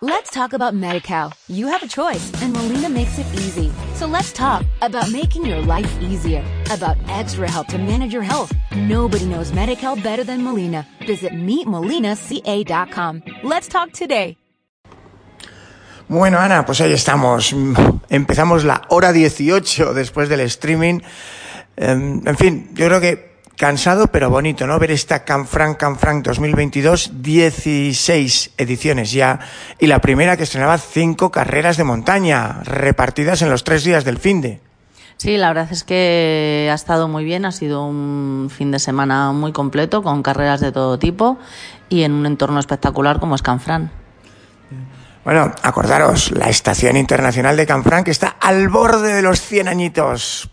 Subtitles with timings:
[0.00, 1.32] Let's talk about MediCal.
[1.48, 3.72] You have a choice, and Molina makes it easy.
[3.96, 8.52] So let's talk about making your life easier, about extra help to manage your health.
[8.76, 10.86] Nobody knows MediCal better than Molina.
[11.04, 13.22] Visit meetmolinaca.com.
[13.42, 14.36] Let's talk today.
[16.06, 17.52] Bueno, Ana, pues ahí estamos.
[18.08, 21.00] Empezamos la hora 18 después del streaming.
[21.76, 23.27] En fin, yo creo que
[23.58, 24.78] cansado pero bonito, ¿no?
[24.78, 29.40] Ver esta Canfranc Canfranc 2022, 16 ediciones ya,
[29.78, 34.18] y la primera que estrenaba cinco carreras de montaña, repartidas en los tres días del
[34.18, 34.60] fin de.
[35.18, 39.32] Sí, la verdad es que ha estado muy bien, ha sido un fin de semana
[39.32, 41.38] muy completo, con carreras de todo tipo
[41.88, 43.90] y en un entorno espectacular como es Canfranc.
[45.24, 50.48] Bueno, acordaros, la Estación Internacional de Canfranc está al borde de los 100 añitos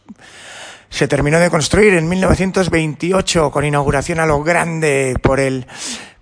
[0.89, 5.67] se terminó de construir en 1928 con inauguración a lo grande por el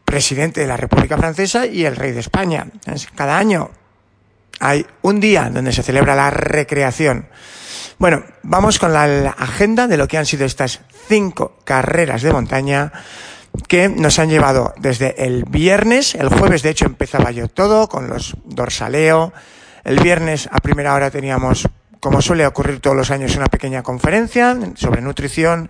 [0.06, 2.68] presidente de la República Francesa y el rey de España.
[3.16, 3.72] Cada año
[4.60, 7.28] hay un día donde se celebra la recreación.
[7.98, 12.92] Bueno, vamos con la agenda de lo que han sido estas cinco carreras de montaña
[13.68, 18.08] que nos han llevado desde el viernes, el jueves de hecho empezaba yo todo con
[18.08, 19.32] los dorsaleo,
[19.84, 21.68] el viernes a primera hora teníamos
[22.04, 25.70] como suele ocurrir todos los años, una pequeña conferencia sobre nutrición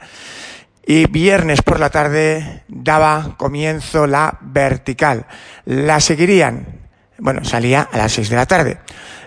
[0.83, 5.27] y viernes por la tarde daba comienzo la vertical.
[5.65, 8.79] La seguirían, bueno, salía a las seis de la tarde.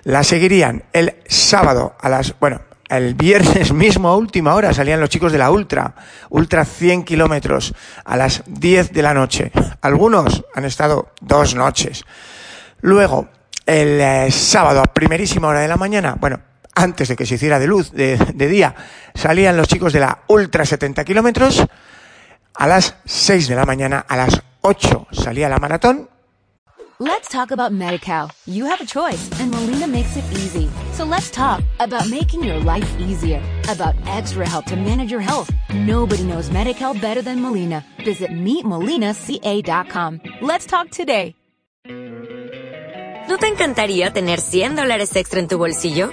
[0.03, 5.09] La seguirían el sábado a las, bueno, el viernes mismo a última hora salían los
[5.09, 5.95] chicos de la Ultra,
[6.31, 7.73] Ultra 100 kilómetros
[8.05, 9.53] a las 10 de la noche.
[9.81, 12.03] Algunos han estado dos noches.
[12.81, 13.29] Luego,
[13.65, 16.41] el eh, sábado a primerísima hora de la mañana, bueno,
[16.77, 18.75] antes de que se hiciera de luz, de, de día,
[19.15, 21.67] salían los chicos de la Ultra 70 kilómetros.
[22.55, 26.09] A las 6 de la mañana, a las 8 salía la maratón.
[26.99, 28.31] Let's talk about MediCal.
[28.47, 30.71] You have a choice, and Molina makes it easy.
[30.95, 35.51] So let's talk about making your life easier, about extra help to manage your health.
[35.75, 37.85] Nobody knows MediCal better than Molina.
[38.03, 40.21] Visit meetmolinaca.com.
[40.41, 41.35] Let's talk today.
[43.29, 46.13] ¿No te encantaría tener 100 dólares extra en tu bolsillo?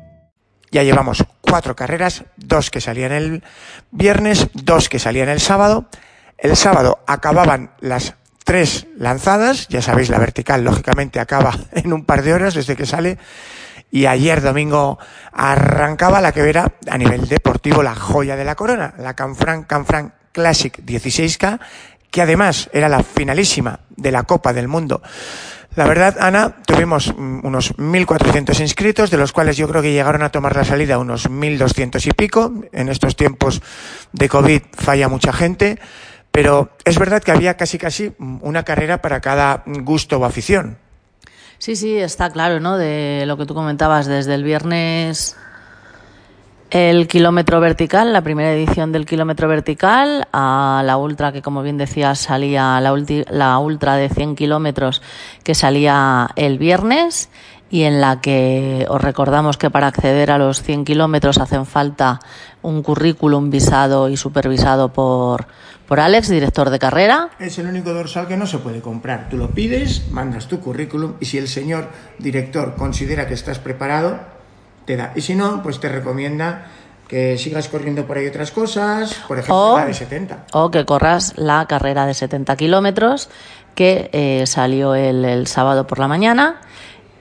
[0.71, 3.43] Ya llevamos cuatro carreras, dos que salían el
[3.91, 5.89] viernes, dos que salían el sábado.
[6.37, 8.15] El sábado acababan las
[8.45, 12.85] tres lanzadas, ya sabéis, la vertical lógicamente acaba en un par de horas desde que
[12.85, 13.17] sale.
[13.91, 14.97] Y ayer domingo
[15.33, 20.13] arrancaba la que era a nivel deportivo la joya de la corona, la Canfranc Canfranc
[20.31, 21.59] Classic 16K,
[22.09, 25.01] que además era la finalísima de la Copa del Mundo
[25.75, 30.21] la verdad, Ana, tuvimos mm, unos 1.400 inscritos, de los cuales yo creo que llegaron
[30.21, 32.53] a tomar la salida unos 1.200 y pico.
[32.73, 33.61] En estos tiempos
[34.11, 35.79] de COVID falla mucha gente,
[36.31, 40.77] pero es verdad que había casi casi una carrera para cada gusto o afición.
[41.57, 42.77] Sí, sí, está claro, ¿no?
[42.77, 45.37] De lo que tú comentabas desde el viernes
[46.71, 51.77] el kilómetro vertical, la primera edición del kilómetro vertical, a la ultra que como bien
[51.77, 52.95] decías salía, la,
[53.29, 55.01] la ultra de 100 kilómetros
[55.43, 57.29] que salía el viernes
[57.69, 62.19] y en la que os recordamos que para acceder a los 100 kilómetros hacen falta
[62.61, 65.47] un currículum visado y supervisado por,
[65.87, 67.31] por Alex, director de carrera.
[67.37, 69.27] Es el único dorsal que no se puede comprar.
[69.29, 74.19] Tú lo pides, mandas tu currículum y si el señor director considera que estás preparado,
[74.91, 75.13] te da.
[75.15, 76.65] Y si no, pues te recomienda
[77.07, 80.47] que sigas corriendo por ahí otras cosas, por ejemplo, la de 70.
[80.51, 83.29] O que corras la carrera de 70 kilómetros
[83.73, 86.59] que eh, salió el, sábado por la mañana.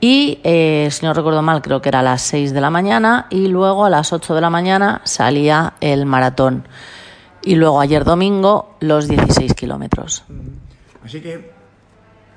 [0.01, 3.29] Y, eh, si no recuerdo mal, creo que era a las 6 de la mañana
[3.31, 6.67] y luego a las 8 de la mañana salía el maratón.
[7.43, 10.25] Y luego ayer domingo los 16 kilómetros.
[11.05, 11.53] Así que,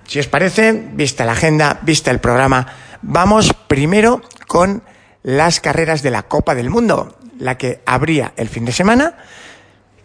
[0.06, 2.68] si os parece, vista la agenda, vista el programa,
[3.02, 4.84] vamos primero con
[5.24, 9.16] las carreras de la Copa del Mundo, la que abría el fin de semana,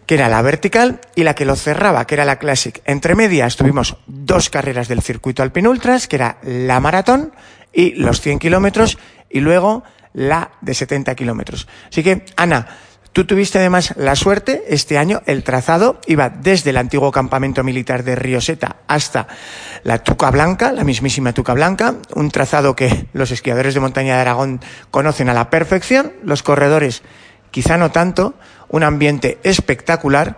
[0.05, 2.81] que era la vertical, y la que lo cerraba, que era la Classic.
[2.85, 7.33] Entre medias tuvimos dos carreras del circuito Alpin Ultras, que era la maratón
[7.71, 8.97] y los 100 kilómetros,
[9.29, 9.83] y luego
[10.13, 11.67] la de 70 kilómetros.
[11.89, 12.67] Así que, Ana,
[13.13, 18.03] Tú tuviste además la suerte, este año el trazado iba desde el antiguo campamento militar
[18.03, 19.27] de Rioseta hasta
[19.83, 24.21] la Tuca Blanca, la mismísima Tuca Blanca, un trazado que los esquiadores de montaña de
[24.21, 24.61] Aragón
[24.91, 27.01] conocen a la perfección, los corredores
[27.49, 28.35] quizá no tanto,
[28.69, 30.37] un ambiente espectacular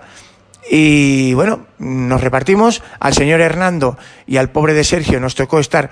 [0.69, 3.97] y bueno, nos repartimos, al señor Hernando
[4.27, 5.91] y al pobre de Sergio nos tocó estar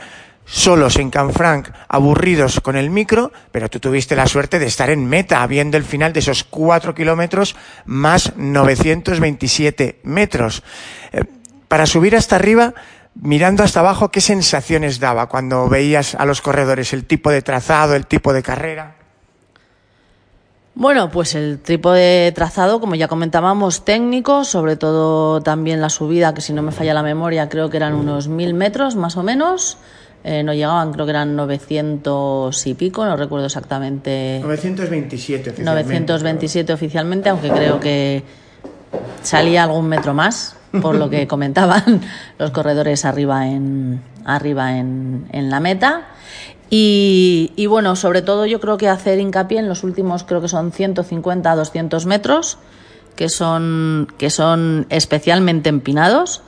[0.49, 5.05] solos en Canfranc, aburridos con el micro, pero tú tuviste la suerte de estar en
[5.05, 7.55] meta, viendo el final de esos cuatro kilómetros
[7.85, 10.63] más 927 metros.
[11.11, 11.23] Eh,
[11.67, 12.73] para subir hasta arriba,
[13.13, 17.95] mirando hasta abajo, ¿qué sensaciones daba cuando veías a los corredores, el tipo de trazado,
[17.95, 18.95] el tipo de carrera?
[20.73, 26.33] Bueno, pues el tipo de trazado, como ya comentábamos, técnico, sobre todo también la subida,
[26.33, 29.23] que si no me falla la memoria, creo que eran unos mil metros más o
[29.23, 29.77] menos.
[30.23, 34.39] Eh, no llegaban, creo que eran 900 y pico, no recuerdo exactamente.
[34.43, 35.63] 927 oficialmente.
[35.63, 38.23] 927 oficialmente, aunque creo que
[39.21, 42.01] salía algún metro más, por lo que comentaban
[42.37, 46.07] los corredores arriba en, arriba en, en la meta.
[46.69, 50.49] Y, y, bueno, sobre todo yo creo que hacer hincapié en los últimos, creo que
[50.49, 52.59] son 150 a 200 metros,
[53.15, 56.43] que son, que son especialmente empinados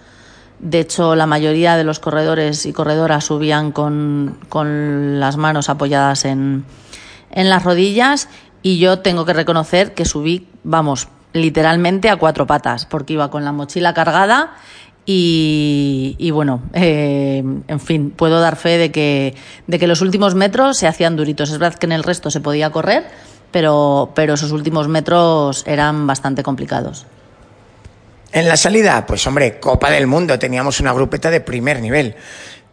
[0.61, 6.23] de hecho, la mayoría de los corredores y corredoras subían con, con las manos apoyadas
[6.25, 6.65] en,
[7.31, 8.29] en las rodillas
[8.61, 13.43] y yo tengo que reconocer que subí, vamos, literalmente a cuatro patas, porque iba con
[13.43, 14.53] la mochila cargada
[15.05, 19.35] y, y bueno, eh, en fin, puedo dar fe de que,
[19.65, 21.49] de que los últimos metros se hacían duritos.
[21.49, 23.05] Es verdad que en el resto se podía correr,
[23.49, 27.07] pero, pero esos últimos metros eran bastante complicados.
[28.33, 32.15] En la salida, pues hombre, Copa del Mundo, teníamos una grupeta de primer nivel.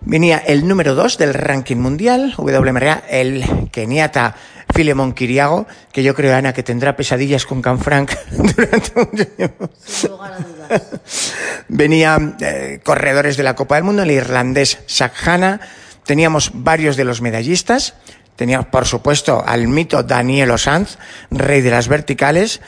[0.00, 4.36] Venía el número 2 del ranking mundial, WMRA, el keniata
[4.72, 9.70] Filemón Kiriago, que yo creo, Ana, que tendrá pesadillas con Canfranc durante mucho tiempo.
[11.66, 15.60] Venía eh, corredores de la Copa del Mundo, el irlandés Sakhana,
[16.04, 17.94] teníamos varios de los medallistas,
[18.36, 20.98] teníamos, por supuesto, al mito Daniel Osanz,
[21.32, 22.60] rey de las verticales,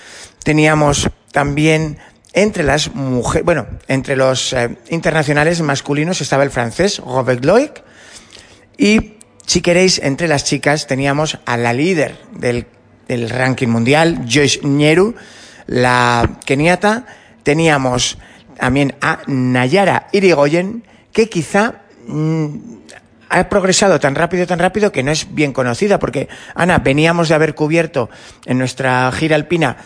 [0.42, 1.98] teníamos también
[2.32, 7.82] entre las mujeres, bueno, entre los eh, internacionales masculinos estaba el francés Robert Loic
[8.76, 9.14] y
[9.46, 12.66] si queréis, entre las chicas teníamos a la líder del,
[13.28, 15.16] ranking mundial, Joyce Ñeru,
[15.66, 17.04] la keniata,
[17.42, 18.16] teníamos
[18.56, 22.58] también a Nayara Irigoyen, que quizá mmm,
[23.30, 27.36] ha progresado tan rápido, tan rápido que no es bien conocida, porque, Ana, veníamos de
[27.36, 28.10] haber cubierto
[28.44, 29.76] en nuestra gira alpina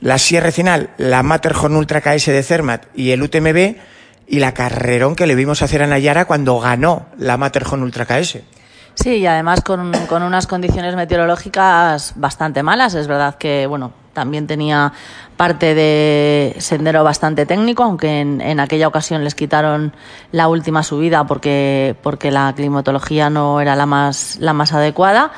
[0.00, 3.76] la Sierra Final, la Matterhorn Ultra KS de Zermatt y el UTMB,
[4.28, 8.38] y la carrerón que le vimos hacer a Nayara cuando ganó la Matterhorn Ultra KS.
[8.94, 12.94] Sí, y además con, con, unas condiciones meteorológicas bastante malas.
[12.94, 14.92] Es verdad que, bueno, también tenía
[15.36, 19.92] parte de sendero bastante técnico, aunque en, en, aquella ocasión les quitaron
[20.30, 25.32] la última subida porque, porque la climatología no era la más, la más adecuada.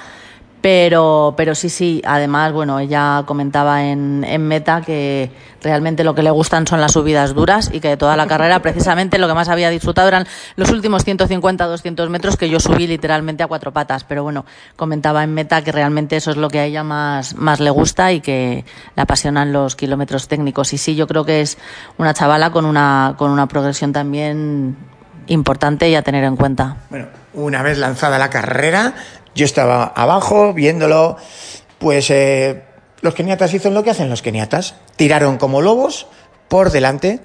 [0.64, 5.31] Pero, pero sí, sí, además, bueno, ella comentaba en, en Meta que
[5.61, 8.61] realmente lo que le gustan son las subidas duras y que de toda la carrera
[8.61, 10.26] precisamente lo que más había disfrutado eran
[10.56, 14.05] los últimos 150, 200 metros que yo subí literalmente a cuatro patas.
[14.05, 17.60] Pero bueno, comentaba en Meta que realmente eso es lo que a ella más, más
[17.60, 18.64] le gusta y que
[18.96, 20.72] le apasionan los kilómetros técnicos.
[20.72, 21.58] Y sí, yo creo que es
[21.99, 24.78] una chavala con una, con una progresión también
[25.26, 26.76] importante y a tener en cuenta.
[26.88, 28.94] Bueno, una vez lanzada la carrera,
[29.34, 31.16] yo estaba abajo viéndolo,
[31.78, 32.62] pues eh,
[33.00, 36.06] los keniatas hicieron lo que hacen los keniatas, tiraron como lobos
[36.48, 37.20] por delante.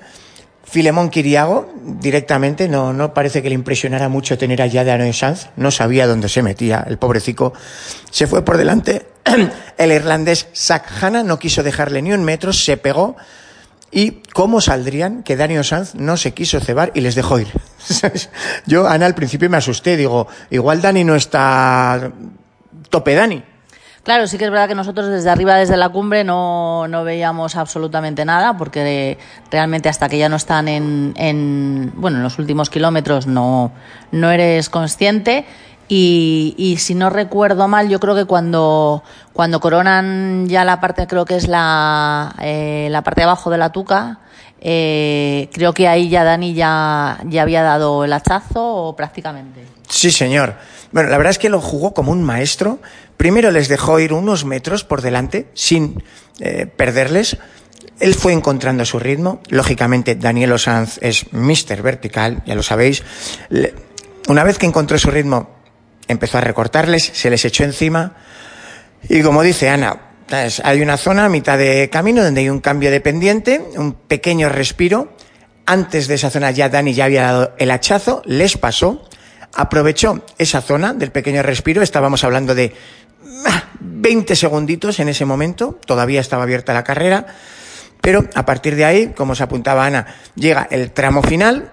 [0.63, 5.48] Filemón Kiriago directamente, no, no parece que le impresionara mucho tener allá de Anoe Sanz,
[5.56, 7.54] no sabía dónde se metía, el pobrecico,
[8.12, 9.08] se fue por delante,
[9.78, 13.16] el irlandés Zach Hanna no quiso dejarle ni un metro, se pegó,
[13.91, 17.48] y cómo saldrían que Daniel Sanz no se quiso cebar y les dejó ir.
[18.65, 22.12] Yo, Ana, al principio me asusté, digo, igual Dani no está
[22.89, 23.43] tope Dani.
[24.03, 27.55] Claro, sí que es verdad que nosotros desde arriba, desde la cumbre, no, no veíamos
[27.55, 29.17] absolutamente nada, porque
[29.51, 33.72] realmente hasta que ya no están en, en bueno, en los últimos kilómetros no,
[34.12, 35.46] no eres consciente.
[35.91, 39.03] Y, y, si no recuerdo mal, yo creo que cuando,
[39.34, 43.58] cuando coronan ya la parte, creo que es la, eh, la parte de abajo de
[43.58, 44.19] la tuca,
[44.62, 49.65] eh, creo que ahí ya Dani ya, ya había dado el hachazo o prácticamente.
[49.88, 50.55] Sí, señor.
[50.91, 52.79] Bueno, la verdad es que lo jugó como un maestro.
[53.17, 56.03] Primero les dejó ir unos metros por delante sin
[56.39, 57.38] eh, perderles.
[58.00, 59.41] Él fue encontrando su ritmo.
[59.50, 61.81] Lógicamente, Daniel Osanz es Mr.
[61.81, 63.03] Vertical, ya lo sabéis.
[64.27, 65.59] Una vez que encontró su ritmo,
[66.10, 68.18] empezó a recortarles, se les echó encima.
[69.08, 70.10] Y como dice Ana,
[70.63, 74.50] hay una zona a mitad de camino donde hay un cambio de pendiente, un pequeño
[74.50, 75.13] respiro.
[75.66, 79.08] Antes de esa zona ya Dani ya había dado el hachazo, les pasó,
[79.54, 82.74] aprovechó esa zona del pequeño respiro, estábamos hablando de
[83.80, 87.28] 20 ah, segunditos en ese momento, todavía estaba abierta la carrera,
[88.01, 91.72] pero a partir de ahí, como se apuntaba Ana, llega el tramo final,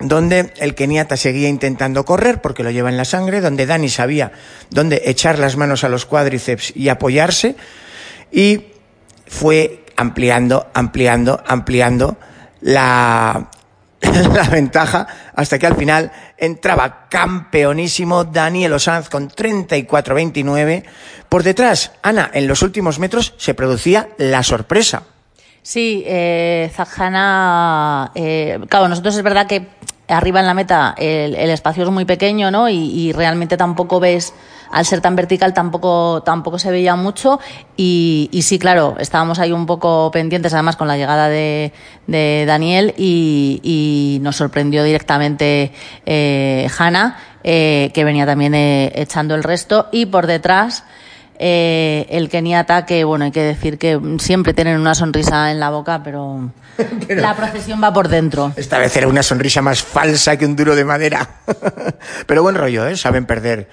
[0.00, 4.32] donde el keniata seguía intentando correr porque lo lleva en la sangre, donde Dani sabía
[4.70, 7.56] dónde echar las manos a los cuádriceps y apoyarse,
[8.32, 8.66] y
[9.26, 12.16] fue ampliando, ampliando, ampliando
[12.62, 13.50] la,
[14.00, 20.84] la ventaja hasta que al final entraba campeonísimo Daniel Osanz con 34-29.
[21.28, 25.02] Por detrás, Ana, en los últimos metros se producía la sorpresa.
[25.62, 29.68] Sí, eh, Zajana, eh, claro, nosotros es verdad que
[30.10, 32.68] arriba en la meta el, espacio es muy pequeño, ¿no?
[32.68, 34.32] Y, realmente tampoco ves,
[34.70, 37.40] al ser tan vertical, tampoco, tampoco se veía mucho.
[37.76, 41.72] Y, sí, claro, estábamos ahí un poco pendientes, además, con la llegada de,
[42.06, 45.72] Daniel y, nos sorprendió directamente
[46.06, 49.88] eh, Hanna, eh, que venía también eh, echando el resto.
[49.92, 50.84] Y por detrás,
[51.42, 55.70] eh, el keniata, que bueno, hay que decir que siempre tienen una sonrisa en la
[55.70, 56.52] boca, pero,
[57.08, 58.52] la procesión va por dentro.
[58.56, 61.40] Esta vez era una sonrisa más falsa que un duro de madera.
[62.26, 62.94] pero buen rollo, ¿eh?
[62.94, 63.70] Saben perder.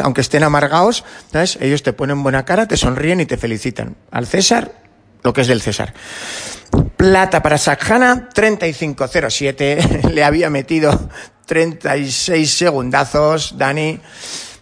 [0.00, 1.56] Aunque estén amargados, ¿sabes?
[1.60, 3.94] ellos te ponen buena cara, te sonríen y te felicitan.
[4.10, 4.72] Al César,
[5.22, 5.94] lo que es del César.
[6.96, 10.10] Plata para Sakhana, 35.07.
[10.10, 11.08] Le había metido
[11.46, 14.00] 36 segundazos, Dani.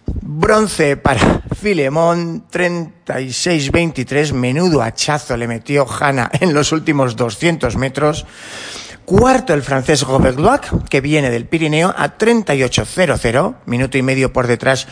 [0.07, 4.33] Bronce para Filemón, 36-23.
[4.33, 8.25] Menudo hachazo le metió Hanna en los últimos 200 metros.
[9.05, 10.39] Cuarto el francés Robert
[10.89, 14.87] que viene del Pirineo a 38-00, minuto y medio por detrás.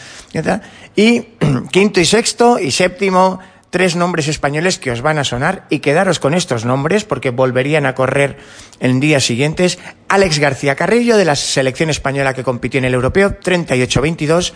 [0.96, 1.20] Y
[1.72, 3.40] quinto y sexto y séptimo,
[3.74, 7.88] tres nombres españoles que os van a sonar y quedaros con estos nombres porque volverían
[7.88, 8.38] a correr
[8.80, 9.80] en días siguientes.
[10.10, 14.54] Alex García Carrillo de la selección española que compitió en el europeo, 38-22.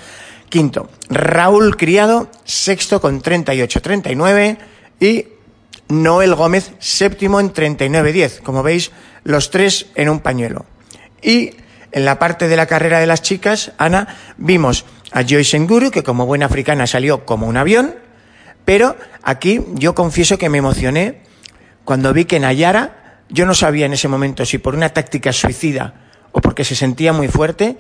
[0.49, 4.57] Quinto, Raúl Criado, sexto con 38-39
[4.99, 5.25] y
[5.89, 8.41] Noel Gómez, séptimo en 39-10.
[8.41, 8.91] Como veis,
[9.23, 10.65] los tres en un pañuelo.
[11.21, 11.51] Y
[11.91, 16.03] en la parte de la carrera de las chicas, Ana, vimos a Joyce Nguru, que
[16.03, 17.95] como buena africana salió como un avión,
[18.65, 21.21] pero aquí yo confieso que me emocioné
[21.85, 25.93] cuando vi que Nayara, yo no sabía en ese momento si por una táctica suicida
[26.33, 27.77] o porque se sentía muy fuerte,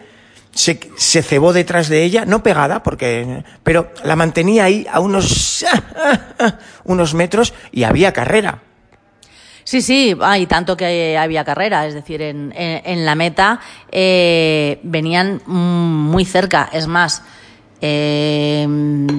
[0.51, 5.65] se, se, cebó detrás de ella, no pegada, porque, pero la mantenía ahí a unos,
[6.83, 8.61] unos metros y había carrera.
[9.67, 13.59] Sí, sí, hay tanto que había carrera, es decir, en, en, la meta
[13.91, 16.69] eh, venían muy cerca.
[16.71, 17.21] Es más,
[17.81, 18.65] eh,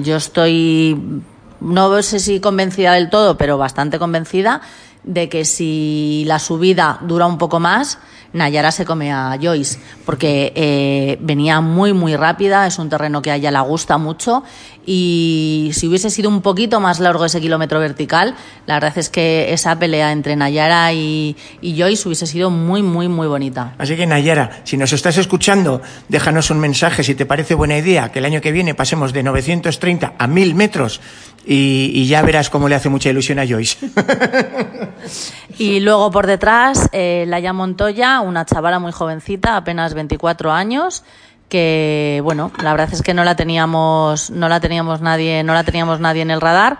[0.01, 1.21] yo estoy,
[1.61, 4.61] no sé si convencida del todo, pero bastante convencida
[5.09, 7.97] de que si la subida dura un poco más,
[8.31, 13.31] Nayara se come a Joyce, porque eh, venía muy, muy rápida, es un terreno que
[13.31, 14.43] a ella le gusta mucho
[14.85, 19.53] y si hubiese sido un poquito más largo ese kilómetro vertical, la verdad es que
[19.53, 23.75] esa pelea entre Nayara y, Joyce hubiese sido muy, muy, muy bonita.
[23.77, 28.11] Así que Nayara, si nos estás escuchando, déjanos un mensaje si te parece buena idea
[28.11, 31.01] que el año que viene pasemos de 930 a 1000 metros
[31.45, 33.77] y, ya verás cómo le hace mucha ilusión a Joyce.
[35.57, 41.03] y luego por detrás, eh, Laia Montoya, una chavala muy jovencita, apenas 24 años,
[41.49, 45.63] que bueno, la verdad es que no la teníamos, no la teníamos nadie, no la
[45.63, 46.79] teníamos nadie en el radar.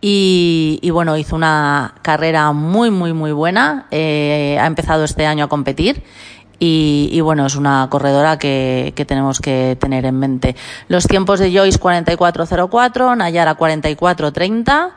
[0.00, 3.86] Y, bueno, hizo una carrera muy, muy, muy buena.
[3.90, 6.04] Eh, ha empezado este año a competir
[6.60, 10.56] y, bueno, es una corredora que, que, tenemos que tener en mente.
[10.88, 14.92] Los tiempos de Joyce 44.04, Nayara 44.30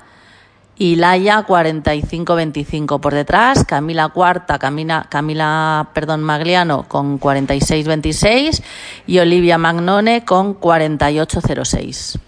[0.77, 8.63] y Laia 45-25 por detrás, Camila cuarta, Camila, Camila perdón, Magliano con 46-26
[9.05, 12.19] y Olivia Magnone con 48-06.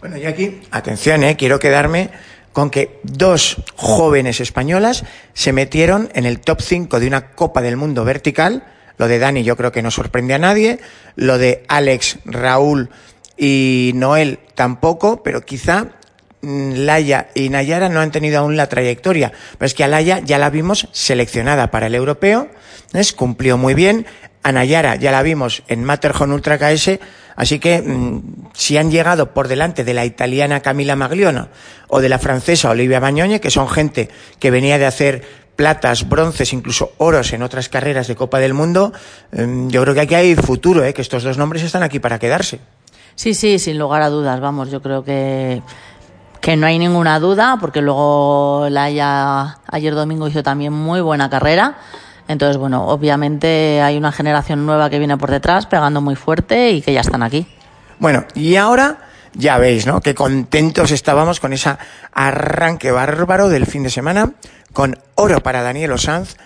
[0.00, 2.10] Bueno, y aquí, atención, eh, quiero quedarme
[2.52, 5.04] con que dos jóvenes españolas
[5.34, 8.64] se metieron en el top 5 de una Copa del Mundo vertical.
[8.96, 10.80] Lo de Dani yo creo que no sorprende a nadie.
[11.16, 12.90] Lo de Alex, Raúl
[13.36, 15.88] y Noel tampoco, pero quizá
[16.42, 20.38] Laia y Nayara no han tenido aún la trayectoria, pero es que a Laia ya
[20.38, 22.48] la vimos seleccionada para el europeo,
[22.92, 23.12] ¿es?
[23.12, 24.06] cumplió muy bien,
[24.42, 26.98] a Nayara ya la vimos en Matterhorn Ultra KS,
[27.36, 28.22] así que mm,
[28.54, 31.46] si han llegado por delante de la italiana Camila Maglione
[31.88, 36.54] o de la francesa Olivia Bagnone, que son gente que venía de hacer platas, bronces,
[36.54, 38.94] incluso oros en otras carreras de Copa del Mundo,
[39.32, 40.94] mm, yo creo que aquí hay futuro, ¿eh?
[40.94, 42.60] que estos dos nombres están aquí para quedarse.
[43.14, 45.60] Sí, sí, sin lugar a dudas, vamos, yo creo que
[46.40, 51.78] que no hay ninguna duda, porque luego Laia ayer domingo hizo también muy buena carrera.
[52.28, 56.82] Entonces, bueno, obviamente hay una generación nueva que viene por detrás pegando muy fuerte y
[56.82, 57.46] que ya están aquí.
[57.98, 58.98] Bueno, y ahora
[59.34, 60.00] ya veis, ¿no?
[60.00, 61.76] Qué contentos estábamos con ese
[62.12, 64.32] arranque bárbaro del fin de semana,
[64.72, 66.36] con oro para Daniel Osanz,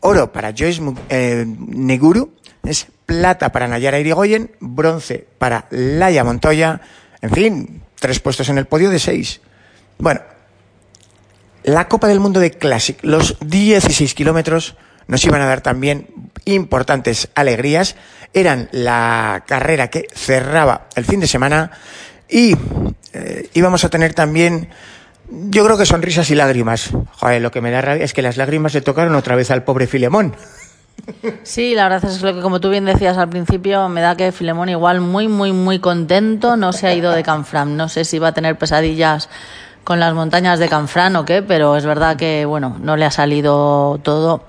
[0.00, 6.80] oro para Joyce eh, Neguru, es plata para Nayara Irigoyen, bronce para Laia Montoya,
[7.20, 9.40] en fin, tres puestos en el podio de seis.
[9.98, 10.20] Bueno,
[11.64, 14.76] la Copa del Mundo de Classic, los 16 kilómetros
[15.08, 16.08] nos iban a dar también
[16.44, 17.96] importantes alegrías.
[18.32, 21.72] Eran la carrera que cerraba el fin de semana
[22.28, 22.54] y
[23.12, 24.68] eh, íbamos a tener también,
[25.28, 26.90] yo creo que sonrisas y lágrimas.
[27.12, 29.64] Joder, lo que me da rabia es que las lágrimas le tocaron otra vez al
[29.64, 30.36] pobre Filemón.
[31.42, 34.68] Sí, la verdad es que como tú bien decías al principio, me da que Filemón
[34.68, 37.76] igual muy, muy, muy contento, no se ha ido de Canfram.
[37.76, 39.28] No sé si va a tener pesadillas
[39.84, 43.10] con las montañas de Canfrán o qué, pero es verdad que, bueno, no le ha
[43.10, 44.44] salido todo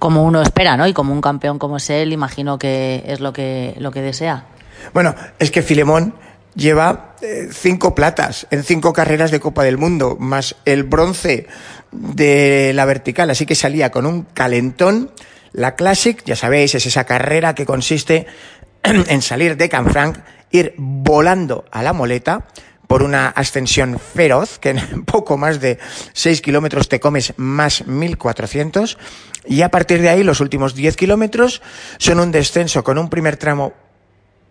[0.00, 0.88] como uno espera, ¿no?
[0.88, 4.46] Y como un campeón como es él, imagino que es lo que, lo que desea.
[4.92, 6.14] Bueno, es que Filemón
[6.54, 11.46] lleva eh, cinco platas en cinco carreras de Copa del Mundo, más el bronce
[11.92, 15.10] de la vertical, así que salía con un calentón.
[15.52, 18.26] La Classic, ya sabéis, es esa carrera que consiste
[18.82, 20.18] en salir de Canfranc,
[20.50, 22.46] ir volando a la moleta,
[22.90, 25.78] por una ascensión feroz, que en poco más de
[26.12, 28.98] 6 kilómetros te comes más 1400,
[29.46, 31.62] y a partir de ahí los últimos 10 kilómetros
[31.98, 33.74] son un descenso con un primer tramo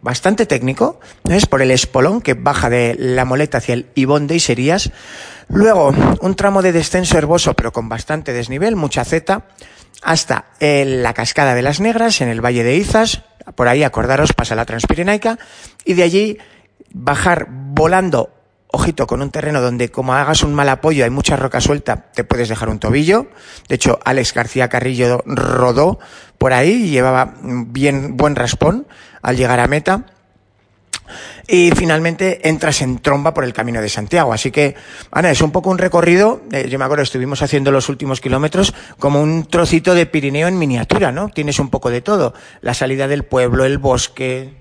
[0.01, 4.38] bastante técnico, es por el espolón que baja de la moleta hacia el Ibón de
[4.38, 4.91] Iserías,
[5.50, 9.44] luego un tramo de descenso herboso pero con bastante desnivel, mucha Z,
[10.01, 13.24] hasta la cascada de las Negras en el Valle de Izas,
[13.56, 15.39] por ahí acordaros pasa la Transpirenaica,
[15.86, 16.38] y de allí
[16.91, 18.32] bajar volando,
[18.68, 22.24] ojito, con un terreno donde como hagas un mal apoyo, hay mucha roca suelta, te
[22.24, 23.27] puedes dejar un tobillo.
[23.68, 26.00] De hecho, Alex García Carrillo rodó
[26.38, 28.88] por ahí y llevaba bien buen raspón
[29.22, 30.06] al llegar a meta.
[31.48, 34.34] Y finalmente entras en tromba por el camino de Santiago.
[34.34, 34.75] Así que,
[35.12, 38.74] Ana, es un poco un recorrido, eh, yo me acuerdo, estuvimos haciendo los últimos kilómetros
[39.00, 41.29] como un trocito de Pirineo en miniatura, ¿no?
[41.29, 42.33] Tienes un poco de todo.
[42.62, 44.53] La salida del pueblo, el bosque,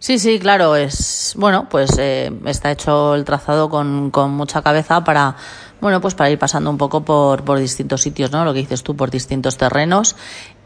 [0.00, 5.02] Sí, sí, claro, es bueno, pues eh, está hecho el trazado con, con mucha cabeza
[5.02, 5.34] para
[5.80, 8.44] bueno, pues para ir pasando un poco por, por distintos sitios, ¿no?
[8.44, 10.16] Lo que dices tú, por distintos terrenos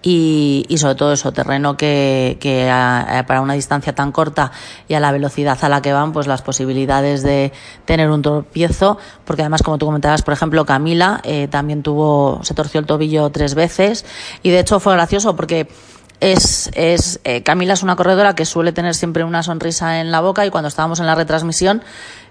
[0.03, 2.67] y, y sobre todo eso, terreno que, que
[3.27, 4.51] para una distancia tan corta
[4.89, 7.53] y a la velocidad a la que van, pues las posibilidades de
[7.85, 12.55] tener un tropiezo, porque además, como tú comentabas, por ejemplo, Camila eh, también tuvo, se
[12.55, 14.05] torció el tobillo tres veces
[14.43, 15.69] y de hecho fue gracioso porque
[16.21, 20.21] es, es eh, Camila es una corredora que suele tener siempre una sonrisa en la
[20.21, 21.83] boca y cuando estábamos en la retransmisión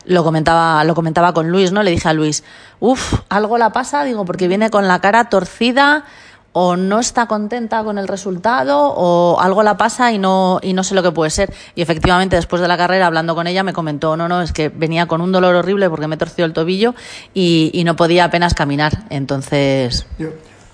[0.05, 1.83] lo comentaba, lo comentaba con Luis, ¿no?
[1.83, 2.43] Le dije a Luis,
[2.79, 6.05] uff, algo la pasa, digo, porque viene con la cara torcida
[6.53, 10.83] o no está contenta con el resultado o algo la pasa y no, y no
[10.83, 11.53] sé lo que puede ser.
[11.75, 14.69] Y efectivamente, después de la carrera, hablando con ella, me comentó, no, no, es que
[14.69, 16.95] venía con un dolor horrible porque me torció el tobillo
[17.33, 19.03] y, y no podía apenas caminar.
[19.09, 20.05] Entonces...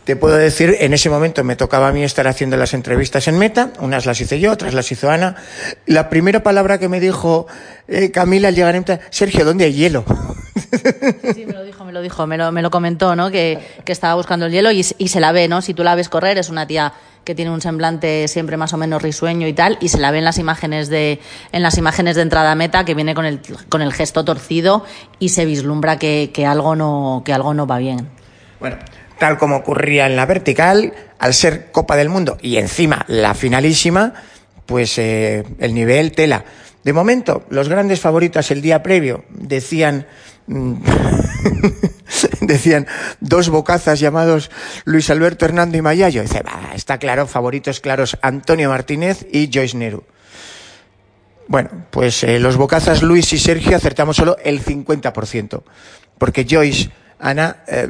[0.07, 3.37] Te puedo decir, en ese momento me tocaba a mí estar haciendo las entrevistas en
[3.37, 5.35] Meta, unas las hice yo, otras las hizo Ana.
[5.85, 7.45] La primera palabra que me dijo
[7.89, 10.05] eh, Camila al llegar en Meta, Sergio, ¿dónde hay hielo?
[11.35, 11.66] Sí, me lo dijo, me
[11.97, 13.31] lo dijo, me lo, me lo comentó, ¿no?
[13.31, 15.61] Que, que, estaba buscando el hielo y, se la ve, ¿no?
[15.61, 18.77] Si tú la ves correr, es una tía que tiene un semblante siempre más o
[18.77, 21.19] menos risueño y tal, y se la ve en las imágenes de,
[21.51, 24.85] en las imágenes de entrada meta, que viene con el, con el gesto torcido
[25.19, 28.07] y se vislumbra que, que, algo no, que algo no va bien.
[28.59, 28.77] Bueno,
[29.17, 34.13] tal como ocurría en la vertical, al ser Copa del Mundo y encima la finalísima,
[34.65, 36.45] pues eh, el nivel tela.
[36.87, 40.07] De momento, los grandes favoritos el día previo decían
[40.47, 40.75] mm,
[42.39, 42.87] decían
[43.19, 44.49] dos bocazas llamados
[44.85, 46.21] Luis Alberto Hernando y Mayayo.
[46.21, 46.41] Dice,
[46.73, 50.05] está claro, favoritos claros Antonio Martínez y Joyce Neru.
[51.49, 55.63] Bueno, pues eh, los bocazas Luis y Sergio acertamos solo el 50%,
[56.17, 57.89] porque Joyce, Ana, eh,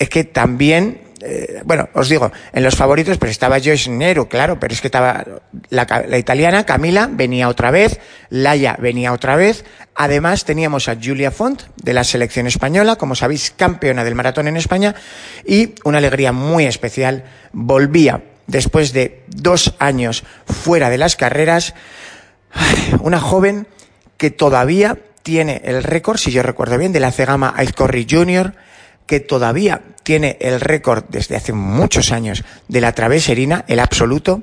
[0.00, 4.60] es que también, eh, bueno, os digo, en los favoritos pues estaba Joyce Nero, claro,
[4.60, 5.24] pero es que estaba
[5.70, 7.98] la, italiana, Camila, venía otra vez,
[8.30, 9.64] Laia venía otra vez,
[9.96, 14.56] además teníamos a Julia Font de la selección española, como sabéis, campeona del maratón en
[14.56, 14.94] España,
[15.44, 21.74] y una alegría muy especial, volvía después de dos años fuera de las carreras,
[23.00, 23.66] una joven
[24.16, 28.54] que todavía tiene el récord, si yo recuerdo bien, de la Cegama Aizcorri Junior,
[29.06, 34.42] que todavía tiene el récord desde hace muchos años de la traveserina, el absoluto.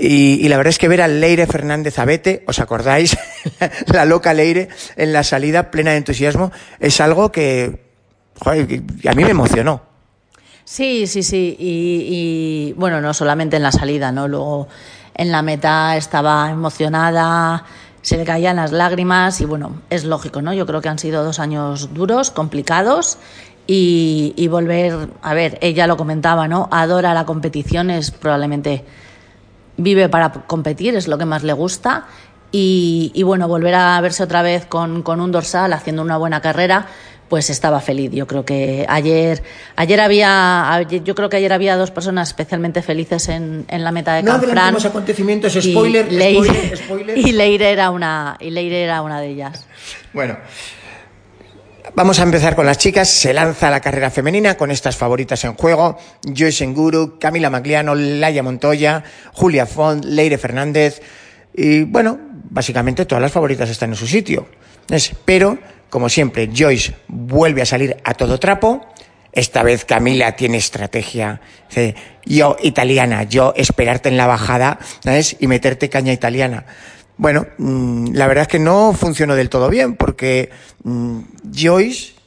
[0.00, 3.16] Y, la verdad es que ver a Leire Fernández Abete, ¿os acordáis?
[3.86, 7.80] la loca Leire en la salida plena de entusiasmo, es algo que,
[8.44, 9.82] a mí me emocionó.
[10.64, 11.56] Sí, sí, sí.
[11.58, 14.28] Y, y, bueno, no solamente en la salida, ¿no?
[14.28, 14.68] Luego
[15.14, 17.64] en la meta estaba emocionada,
[18.02, 20.52] se le caían las lágrimas y bueno, es lógico, ¿no?
[20.52, 23.18] Yo creo que han sido dos años duros, complicados
[23.70, 26.68] y, volver, a ver, ella lo comentaba, ¿no?
[26.72, 28.84] Adora la competición, es probablemente
[29.76, 32.06] vive para competir, es lo que más le gusta.
[32.50, 36.40] Y, y bueno, volver a verse otra vez con, con, un dorsal haciendo una buena
[36.40, 36.86] carrera,
[37.28, 38.10] pues estaba feliz.
[38.12, 39.42] Yo creo que ayer,
[39.76, 44.14] ayer había, yo creo que ayer había dos personas especialmente felices en, en la meta
[44.14, 44.74] de no Canfrán.
[44.74, 47.18] No acontecimientos, spoiler, y Leire, spoiler, spoiler.
[47.18, 49.66] Y Leire era una, y Leire era una de ellas.
[50.12, 50.36] Bueno.
[51.94, 53.08] Vamos a empezar con las chicas.
[53.08, 55.98] Se lanza la carrera femenina con estas favoritas en juego.
[56.22, 61.00] Joyce Enguru, Camila Magliano, Laia Montoya, Julia Font, Leire Fernández.
[61.54, 62.18] Y bueno,
[62.50, 64.46] básicamente todas las favoritas están en su sitio.
[65.24, 65.58] Pero,
[65.90, 68.86] como siempre, Joyce vuelve a salir a todo trapo.
[69.32, 71.40] Esta vez Camila tiene estrategia.
[72.24, 75.36] Yo italiana, yo esperarte en la bajada, ¿sabes?
[75.38, 76.64] Y meterte caña italiana.
[77.16, 80.50] Bueno, mmm, la verdad es que no funcionó del todo bien porque
[80.84, 81.20] mmm,
[81.52, 82.18] Joyce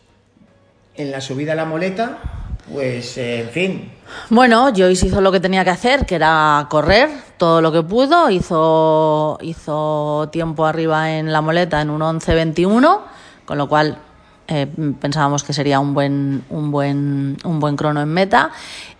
[0.96, 2.18] en la subida a la moleta,
[2.72, 3.92] pues eh, en fin.
[4.30, 8.30] Bueno, Joyce hizo lo que tenía que hacer, que era correr todo lo que pudo,
[8.30, 13.00] hizo, hizo tiempo arriba en la moleta en un 11.21,
[13.46, 13.98] con lo cual
[14.48, 14.68] eh,
[15.00, 18.52] pensábamos que sería un buen, un, buen, un buen crono en meta.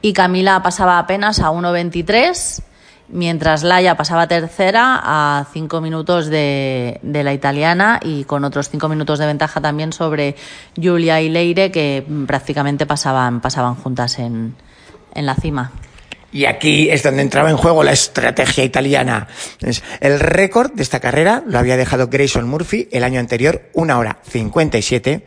[0.02, 2.64] Y Camila pasaba apenas a 1.23
[3.12, 9.20] mientras Laia pasaba tercera a cinco minutos de, la italiana y con otros cinco minutos
[9.20, 10.36] de ventaja también sobre
[10.82, 14.56] Julia y Leire que prácticamente pasaban, pasaban juntas en,
[15.14, 15.72] en la cima.
[16.32, 19.28] Y aquí es donde entraba en juego la estrategia italiana.
[20.00, 24.20] El récord de esta carrera lo había dejado Grayson Murphy el año anterior, una hora
[24.30, 25.26] 57.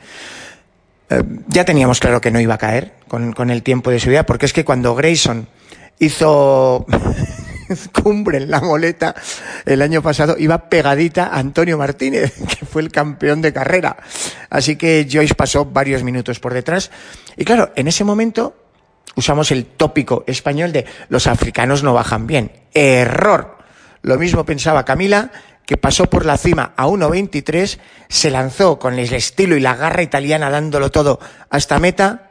[1.10, 4.46] Eh, ya teníamos claro que no iba a caer con, el tiempo de subida, porque
[4.46, 5.46] es que cuando Grayson
[5.98, 6.86] hizo
[8.02, 9.14] cumbre en la moleta
[9.66, 13.98] el año pasado iba pegadita a Antonio Martínez, que fue el campeón de carrera.
[14.48, 16.90] Así que Joyce pasó varios minutos por detrás.
[17.36, 18.63] Y claro, en ese momento
[19.16, 22.52] usamos el tópico español de los africanos no bajan bien.
[22.72, 23.58] Error.
[24.02, 25.30] Lo mismo pensaba Camila,
[25.66, 30.02] que pasó por la cima a 1.23, se lanzó con el estilo y la garra
[30.02, 32.30] italiana dándolo todo hasta meta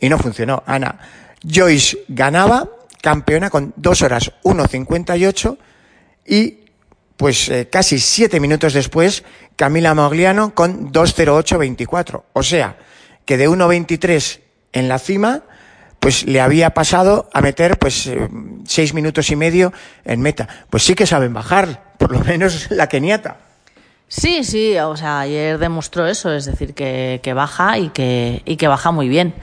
[0.00, 0.62] y no funcionó.
[0.66, 0.98] Ana,
[1.42, 2.68] Joyce ganaba,
[3.02, 5.58] campeona con 2 horas 1.58
[6.26, 6.58] y
[7.16, 9.24] pues eh, casi 7 minutos después
[9.56, 12.22] Camila Mogliano con 2.08.24.
[12.32, 12.76] O sea,
[13.24, 14.40] que de 1.23
[14.72, 15.42] en la cima
[16.00, 18.28] pues le había pasado a meter pues eh,
[18.64, 19.72] seis minutos y medio
[20.04, 20.48] en meta.
[20.70, 23.48] Pues sí que saben bajar, por lo menos la keniata.
[24.10, 28.66] Sí, sí, o sea, ayer demostró eso, es decir, que, baja y que, y que
[28.66, 29.34] baja muy bien.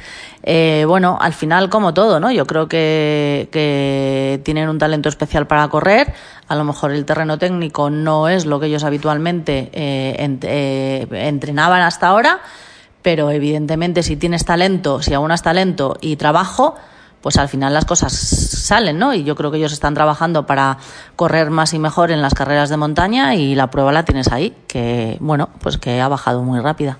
[0.41, 2.31] Eh, bueno, al final, como todo, ¿no?
[2.31, 6.13] Yo creo que, que tienen un talento especial para correr.
[6.47, 11.83] A lo mejor el terreno técnico no es lo que ellos habitualmente eh, eh, entrenaban
[11.83, 12.39] hasta ahora,
[13.05, 16.73] pero evidentemente si tienes talento, si aún has talento y trabajo,
[17.21, 19.13] pues al final las cosas salen, ¿no?
[19.13, 20.79] Y yo creo que ellos están trabajando para
[21.15, 24.55] correr más y mejor en las carreras de montaña y la prueba la tienes ahí,
[24.65, 26.97] que bueno, pues que ha bajado muy rápida.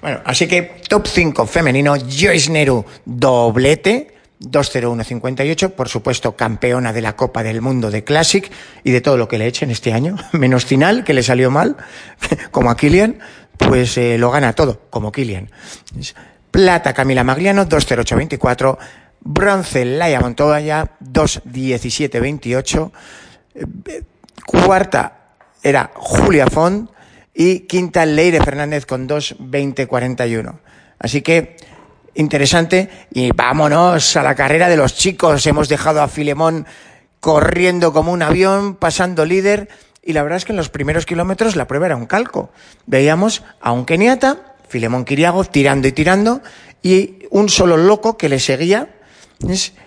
[0.00, 4.13] Bueno, así que top 5 femenino, Joyce Neru, doblete,
[4.50, 8.50] 20158, por supuesto campeona de la Copa del Mundo de Classic
[8.82, 11.76] y de todo lo que le echen este año, menos final, que le salió mal,
[12.50, 13.18] como a Kilian,
[13.58, 15.50] pues eh, lo gana todo, como Kilian.
[16.50, 18.78] Plata Camila Magliano, 20824,
[19.20, 22.92] bronce Laia Montoya, 21728,
[24.46, 25.24] cuarta
[25.62, 26.90] era Julia Font
[27.32, 30.60] y quinta Leire Fernández con 22041.
[30.98, 31.56] Así que
[32.14, 35.46] interesante y vámonos a la carrera de los chicos.
[35.46, 36.66] Hemos dejado a Filemón
[37.20, 39.68] corriendo como un avión, pasando líder
[40.02, 42.50] y la verdad es que en los primeros kilómetros la prueba era un calco.
[42.86, 46.42] Veíamos a un keniata, Filemón Kiriago, tirando y tirando
[46.82, 48.94] y un solo loco que le seguía.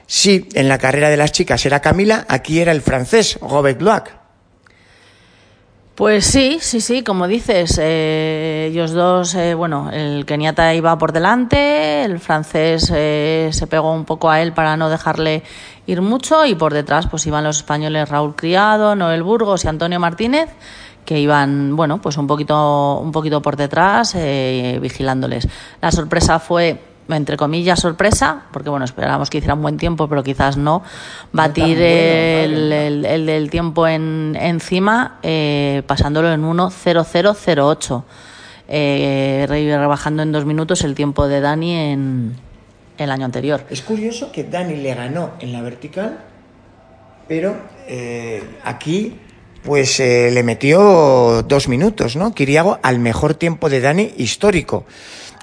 [0.07, 4.16] Sí, en la carrera de las chicas era Camila, aquí era el francés, Robert Loac.
[5.97, 11.12] Pues sí, sí, sí, como dices, eh, ellos dos, eh, bueno, el keniata iba por
[11.12, 15.41] delante, el francés eh, se pegó un poco a él para no dejarle
[15.88, 19.99] ir mucho y por detrás pues iban los españoles Raúl Criado, Noel Burgos y Antonio
[19.99, 20.51] Martínez
[21.03, 25.47] que iban, bueno, pues un poquito, un poquito por detrás vigilándoles.
[25.81, 26.79] La sorpresa fue
[27.10, 30.84] entre comillas, sorpresa, porque bueno, esperábamos que hiciera un buen tiempo, pero quizás no,
[31.32, 32.72] batir el,
[33.06, 38.04] el, del tiempo en, encima, eh, pasándolo en 1.0008,
[38.67, 42.36] eh, rebajando en dos minutos el tiempo de Dani en
[42.98, 43.63] el año anterior.
[43.70, 46.20] Es curioso que Dani le ganó en la vertical,
[47.28, 47.56] pero
[47.88, 49.20] eh, aquí
[49.63, 52.34] pues eh, le metió dos minutos, ¿no?
[52.34, 54.86] Kiriago al mejor tiempo de Dani histórico.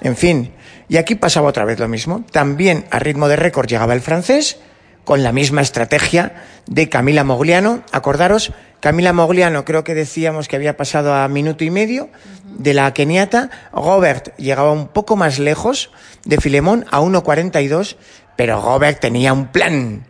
[0.01, 0.51] En fin,
[0.87, 2.23] y aquí pasaba otra vez lo mismo.
[2.31, 4.57] También a ritmo de récord llegaba el francés,
[5.05, 7.83] con la misma estrategia de Camila Mogliano.
[7.91, 12.09] Acordaros, Camila Mogliano creo que decíamos que había pasado a minuto y medio
[12.43, 13.49] de la keniata.
[13.71, 15.91] Robert llegaba un poco más lejos
[16.25, 17.95] de Filemón a 1.42,
[18.35, 20.05] pero Robert tenía un plan.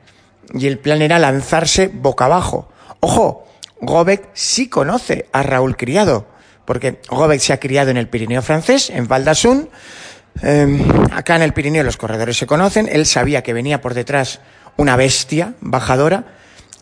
[0.54, 2.70] Y el plan era lanzarse boca abajo.
[3.02, 3.46] Ojo,
[3.82, 6.26] Robert sí conoce a Raúl Criado,
[6.66, 9.70] porque Robert se ha criado en el Pirineo francés, en Val d'Assun.
[10.42, 12.90] Em, acá en el Pirineo los corredores se conocen.
[12.92, 14.42] Él sabía que venía por detrás
[14.78, 16.26] una bestia bajadora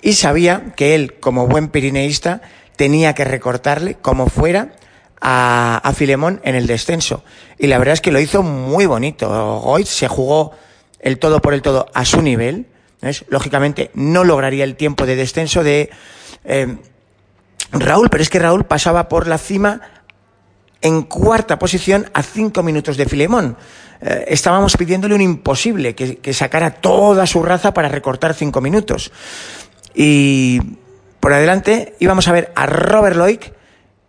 [0.02, 2.42] y sabía que él, como buen pirineísta,
[2.76, 4.74] tenía que recortarle como fuera
[5.22, 7.24] a, Filemón en el descenso.
[7.58, 9.62] Y la verdad es que lo hizo muy bonito.
[9.62, 10.52] Goit se jugó
[11.00, 12.66] el todo por el todo a su nivel.
[13.28, 15.90] Lógicamente no lograría el tiempo de descenso de
[16.44, 16.78] eh,
[17.72, 19.82] Raúl, pero es que Raúl pasaba por la cima
[20.84, 23.58] en cuarta posición a cinco minutos de Filemón.
[24.02, 29.12] Eh, estábamos pidiéndole un imposible, que, que, sacara toda su raza para recortar cinco minutos.
[29.96, 30.60] Y
[31.20, 33.54] por adelante íbamos a ver a Robert Loic,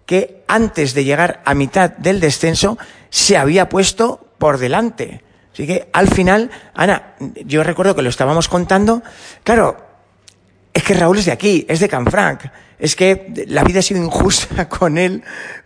[0.05, 2.77] que antes de llegar a mitad del descenso
[3.09, 5.23] se había puesto por delante.
[5.53, 7.15] Así que al final, Ana,
[7.47, 9.05] yo recuerdo que lo estábamos contando,
[9.45, 9.77] claro,
[10.73, 12.41] es que Raúl es de aquí, es de Canfranc.
[12.81, 15.23] Es que la vida ha sido injusta con él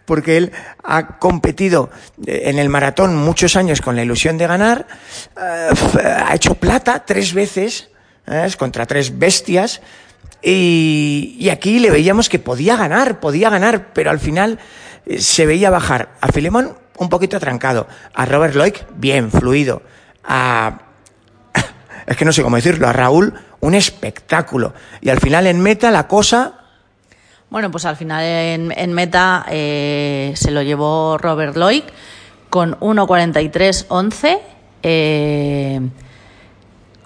[0.08, 1.90] porque él ha competido
[2.26, 4.86] eh, en el maratón muchos años con la ilusión de ganar,
[5.36, 7.90] eh, ha hecho plata tres veces
[8.26, 8.50] ¿eh?
[8.58, 9.82] contra tres bestias
[10.42, 14.58] y, y, aquí le veíamos que podía ganar, podía ganar, pero al final
[15.18, 19.82] se veía bajar a Filemón un poquito atrancado, a Robert Loic bien, fluido,
[20.24, 20.78] a...
[22.06, 24.72] es que no sé cómo decirlo, a Raúl un espectáculo.
[25.02, 26.57] Y al final en meta la cosa...
[27.50, 31.84] Bueno, pues al final en, meta eh, se lo llevó Robert Loic
[32.50, 34.38] con 1.43.11.
[34.82, 35.80] Eh,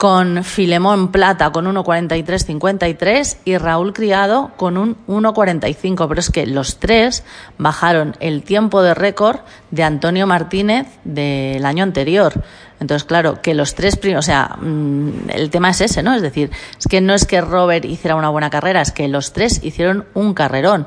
[0.02, 6.08] con Filemón Plata con 1.43.53 y Raúl Criado con un 1.45.
[6.08, 7.22] Pero es que los tres
[7.56, 9.38] bajaron el tiempo de récord
[9.70, 12.32] de Antonio Martínez del año anterior.
[12.82, 16.14] Entonces, claro, que los tres primeros, o sea, mm, el tema es ese, ¿no?
[16.14, 19.32] Es decir, es que no es que Robert hiciera una buena carrera, es que los
[19.32, 20.86] tres hicieron un carrerón.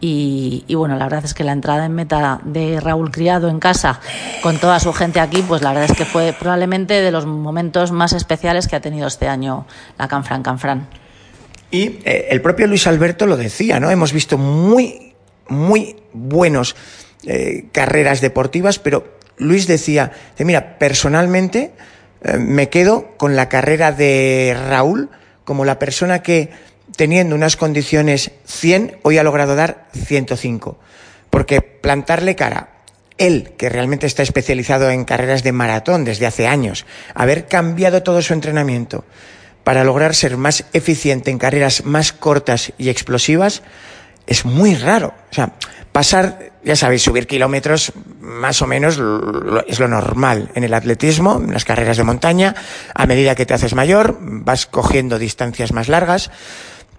[0.00, 4.00] Y, bueno, la verdad es que la entrada en meta de Raúl Criado en casa,
[4.42, 7.90] con toda su gente aquí, pues la verdad es que fue probablemente de los momentos
[7.90, 9.66] más especiales que ha tenido este año
[9.98, 10.86] la Canfran Canfran.
[11.72, 13.90] Y eh, el propio Luis Alberto lo decía, ¿no?
[13.90, 15.14] Hemos visto muy,
[15.48, 16.76] muy buenos
[17.26, 21.72] eh, carreras deportivas, pero Luis decía, mira, personalmente
[22.22, 25.10] eh, me quedo con la carrera de Raúl
[25.44, 26.50] como la persona que
[26.96, 30.78] teniendo unas condiciones 100, hoy ha logrado dar 105.
[31.30, 32.70] Porque plantarle cara,
[33.18, 38.22] él, que realmente está especializado en carreras de maratón desde hace años, haber cambiado todo
[38.22, 39.04] su entrenamiento
[39.64, 43.62] para lograr ser más eficiente en carreras más cortas y explosivas,
[44.26, 45.14] es muy raro.
[45.30, 45.52] O sea,
[45.98, 49.00] pasar, ya sabéis, subir kilómetros más o menos
[49.66, 52.54] es lo normal en el atletismo, en las carreras de montaña.
[52.94, 56.30] A medida que te haces mayor, vas cogiendo distancias más largas.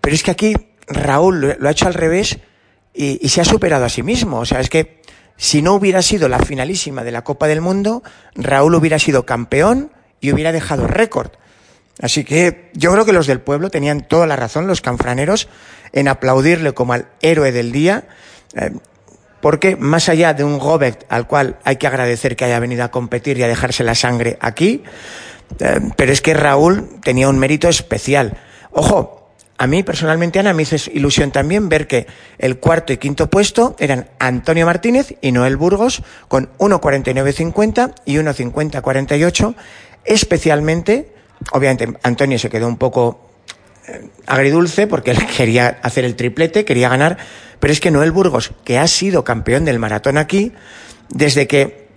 [0.01, 0.53] Pero es que aquí
[0.85, 2.39] Raúl lo ha hecho al revés
[2.93, 4.39] y, se ha superado a sí mismo.
[4.39, 5.01] O sea, es que
[5.37, 8.03] si no hubiera sido la finalísima de la Copa del Mundo,
[8.35, 11.31] Raúl hubiera sido campeón y hubiera dejado récord.
[12.01, 15.47] Así que yo creo que los del pueblo tenían toda la razón, los canfraneros,
[15.93, 18.05] en aplaudirle como al héroe del día,
[18.55, 18.71] eh,
[19.41, 22.91] porque más allá de un Robert al cual hay que agradecer que haya venido a
[22.91, 24.83] competir y a dejarse la sangre aquí,
[25.59, 28.37] eh, pero es que Raúl tenía un mérito especial.
[28.71, 29.19] Ojo,
[29.57, 32.07] a mí personalmente, Ana, me hizo ilusión también ver que
[32.37, 39.55] el cuarto y quinto puesto eran Antonio Martínez y Noel Burgos con 1.49.50 y 1.50.48,
[40.05, 41.13] especialmente,
[41.51, 43.28] obviamente Antonio se quedó un poco
[44.25, 47.17] agridulce porque quería hacer el triplete, quería ganar,
[47.59, 50.53] pero es que Noel Burgos, que ha sido campeón del maratón aquí,
[51.09, 51.87] desde que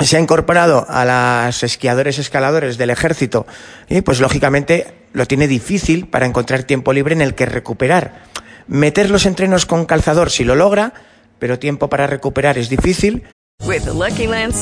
[0.00, 3.46] se ha incorporado a los esquiadores escaladores del ejército
[3.88, 8.22] y pues lógicamente lo tiene difícil para encontrar tiempo libre en el que recuperar.
[8.66, 10.92] Meter los entrenos con calzador si lo logra,
[11.38, 13.24] pero tiempo para recuperar es difícil
[13.66, 14.54] With the Lucky Land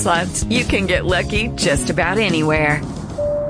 [0.48, 2.80] you can get lucky just about anywhere.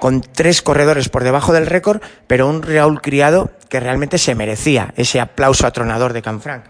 [0.00, 4.92] con tres corredores por debajo del récord, pero un Raúl Criado que realmente se merecía
[4.96, 6.64] ese aplauso atronador de Canfranc.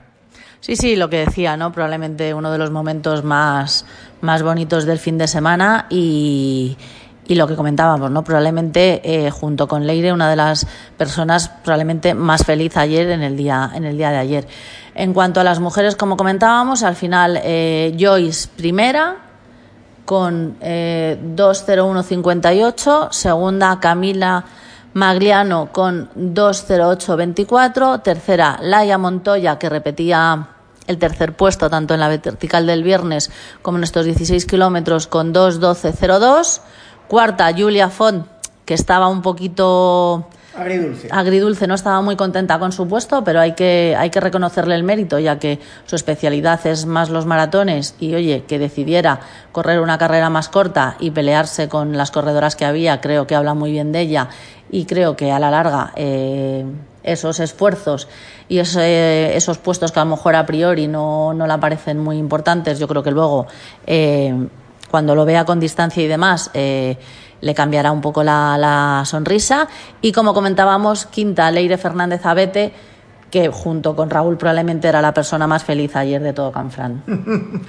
[0.61, 1.73] Sí, sí, lo que decía, ¿no?
[1.73, 3.87] Probablemente uno de los momentos más,
[4.21, 6.77] más bonitos del fin de semana y,
[7.27, 8.25] y lo que comentábamos, ¿no?
[8.25, 10.67] Probablemente eh, junto con Leire, una de las
[10.99, 14.49] personas probablemente más feliz ayer en el día, en el día de ayer.
[14.95, 19.30] En cuanto a las mujeres, como comentábamos, al final eh, Joyce primera
[20.05, 24.45] con eh, 2.01.58, segunda Camila
[24.93, 30.49] Magliano con 2.08.24, tercera Laia Montoya que repetía
[30.87, 33.31] el tercer puesto tanto en la vertical del viernes
[33.63, 36.61] como en estos 16 kilómetros con 2.12.02.
[37.07, 38.27] Cuarta, Julia Font,
[38.65, 40.29] que estaba un poquito
[40.61, 41.09] Agridulce.
[41.11, 44.83] agridulce, no estaba muy contenta con su puesto, pero hay que, hay que reconocerle el
[44.83, 49.21] mérito, ya que su especialidad es más los maratones y, oye, que decidiera
[49.53, 53.55] correr una carrera más corta y pelearse con las corredoras que había, creo que habla
[53.55, 54.29] muy bien de ella
[54.71, 56.65] y creo que a la larga eh,
[57.03, 58.07] esos esfuerzos
[58.49, 62.79] y ese, esos puestos que a lo mejor a priori no, no parecen muy importantes,
[62.79, 63.47] yo creo que luego...
[63.87, 64.35] Eh,
[64.91, 66.99] cuando lo vea con distancia y demás, eh,
[67.41, 69.69] le cambiará un poco la, la, sonrisa.
[70.01, 72.73] Y como comentábamos, quinta, Leire Fernández Abete,
[73.31, 77.03] que junto con Raúl probablemente era la persona más feliz ayer de todo Canfrán.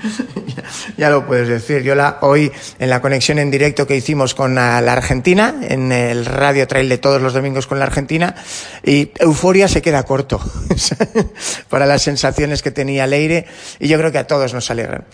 [0.98, 1.84] ya, lo puedes decir.
[1.84, 5.92] Yo la, hoy en la conexión en directo que hicimos con la, la Argentina, en
[5.92, 8.36] el radio trail de todos los domingos con la Argentina,
[8.84, 10.42] y euforia se queda corto
[11.70, 13.46] para las sensaciones que tenía Leire,
[13.80, 15.06] y yo creo que a todos nos alegran.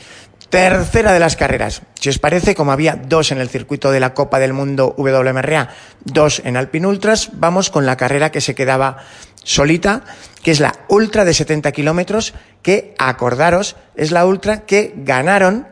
[0.50, 1.82] Tercera de las carreras.
[2.00, 5.70] Si os parece, como había dos en el circuito de la Copa del Mundo WMRA,
[6.06, 9.04] dos en Alpine Ultras, vamos con la carrera que se quedaba
[9.44, 10.04] solita,
[10.42, 15.68] que es la Ultra de 70 kilómetros, que, acordaros, es la Ultra que ganaron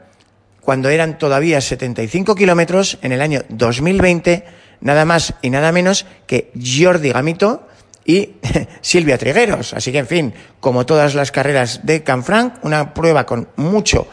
[0.60, 4.44] cuando eran todavía 75 kilómetros en el año 2020,
[4.82, 7.66] nada más y nada menos que Jordi Gamito,
[8.06, 8.36] y
[8.82, 9.74] Silvia Trigueros.
[9.74, 14.08] Así que, en fin, como todas las carreras de Canfranc, una prueba con mucho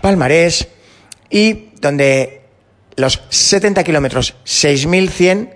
[0.00, 0.68] palmarés
[1.30, 2.42] y donde
[2.96, 5.50] los 70 kilómetros, 6.100,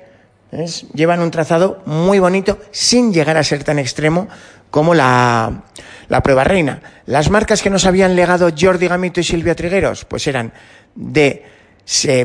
[0.52, 0.86] ¿ves?
[0.94, 4.28] llevan un trazado muy bonito sin llegar a ser tan extremo
[4.70, 5.64] como la,
[6.08, 6.80] la prueba reina.
[7.06, 10.52] Las marcas que nos habían legado Jordi Gamito y Silvia Trigueros, pues eran
[10.94, 11.44] de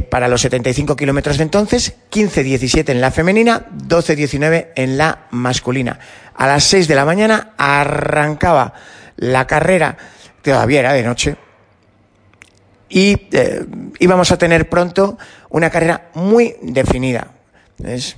[0.10, 6.00] para los 75 kilómetros de entonces, 15-17 en la femenina, 12-19 en la masculina.
[6.34, 8.74] A las 6 de la mañana arrancaba
[9.18, 9.98] la carrera,
[10.42, 11.36] todavía era de noche,
[12.92, 13.66] y eh,
[14.00, 15.18] íbamos a tener pronto
[15.50, 17.28] una carrera muy definida.
[17.78, 18.18] ¿Ves?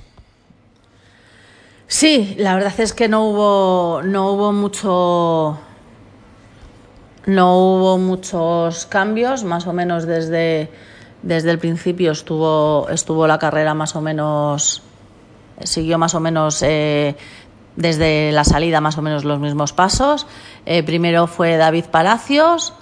[1.86, 5.58] Sí, la verdad es que no hubo, no hubo mucho,
[7.26, 10.70] no hubo muchos cambios, más o menos desde,
[11.22, 14.82] desde el principio estuvo, estuvo la carrera más o menos,
[15.62, 17.14] siguió más o menos eh,
[17.76, 20.26] desde la salida más o menos los mismos pasos.
[20.66, 22.72] Eh, primero fue David Palacios,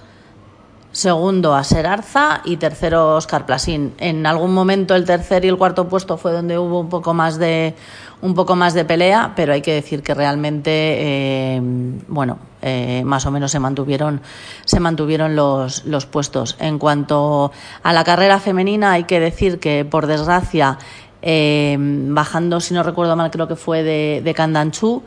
[0.93, 3.93] segundo a Serarza y tercero Oscar Plasín.
[3.97, 7.37] En algún momento el tercer y el cuarto puesto fue donde hubo un poco más
[7.37, 7.73] de
[8.21, 11.61] un poco más de pelea, pero hay que decir que realmente eh,
[12.07, 14.21] bueno eh, más o menos se mantuvieron
[14.65, 16.55] se mantuvieron los, los puestos.
[16.59, 17.51] En cuanto
[17.81, 20.77] a la carrera femenina hay que decir que por desgracia
[21.23, 25.03] eh, bajando si no recuerdo mal creo que fue de, de Candanchú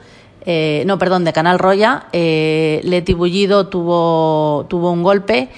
[0.87, 5.49] no, perdón, de Canal Roya, Leti Bullido tuvo, tuvo un golpe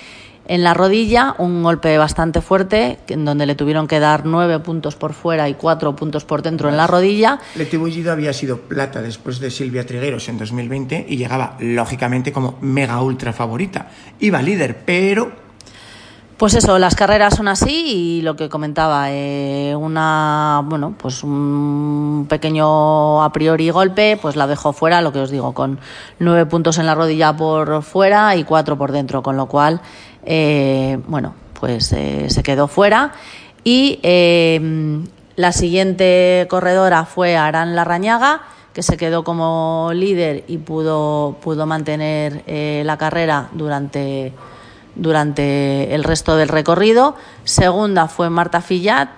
[0.48, 4.96] en la rodilla, un golpe bastante fuerte, en donde le tuvieron que dar nueve puntos
[4.96, 7.38] por fuera y cuatro puntos por dentro en la rodilla.
[7.54, 12.58] Leti Bullido había sido plata después de Silvia Trigueros en 2020 y llegaba, lógicamente, como
[12.60, 13.90] mega ultra favorita.
[14.20, 15.48] Iba líder, pero
[16.38, 22.26] pues eso, las carreras son así y lo que comentaba, eh, una, bueno, pues un
[22.28, 25.80] pequeño a priori golpe, pues la dejó fuera, lo que os digo, con
[26.20, 29.80] nueve puntos en la rodilla por fuera y cuatro por dentro, con lo cual,
[30.30, 33.12] eh, bueno, pues eh, se quedó fuera.
[33.64, 35.00] Y eh,
[35.36, 38.42] la siguiente corredora fue Arán Larrañaga,
[38.74, 42.44] que se quedó como líder y pudo, pudo mantener
[42.84, 44.32] la carrera durante
[44.94, 47.16] durante el resto del recorrido.
[47.44, 49.10] Segunda fue Marta Fillat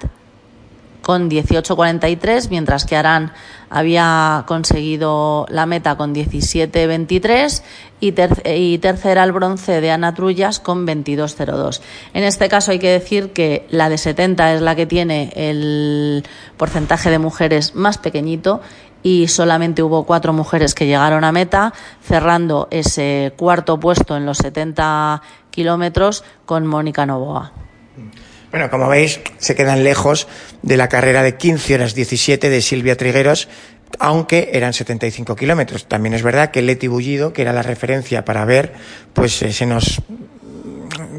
[1.11, 3.33] con 18.43, mientras que Arán
[3.69, 7.63] había conseguido la meta con 17.23
[7.99, 8.15] y,
[8.49, 11.81] y tercera el bronce de Ana Trullas con 22.02.
[12.15, 16.23] En este caso hay que decir que la de 70 es la que tiene el
[16.57, 18.61] porcentaje de mujeres más pequeñito
[19.03, 24.39] y solamente hubo cuatro mujeres que llegaron a meta, cerrando ese cuarto puesto en los
[24.39, 27.51] 70 kilómetros con Mónica Novoa.
[28.51, 30.27] Bueno, como veis, se quedan lejos
[30.63, 33.49] de la carrera de 15 horas 17 de Silvia Trigueros,
[34.01, 35.87] aunque eran 75 kilómetros.
[35.87, 38.73] También es verdad que Leti Bullido, que era la referencia para ver,
[39.13, 40.03] pues eh, se nos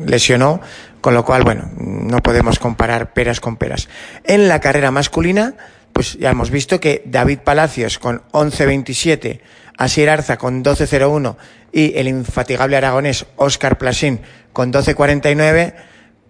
[0.06, 0.60] lesionó,
[1.00, 3.88] con lo cual, bueno, no podemos comparar peras con peras.
[4.26, 5.56] En la carrera masculina,
[5.94, 9.40] pues ya hemos visto que David Palacios con 11.27,
[9.78, 11.38] Asier Arza con 12.01
[11.72, 14.20] y el infatigable aragonés Oscar Plasín
[14.52, 15.74] con 12.49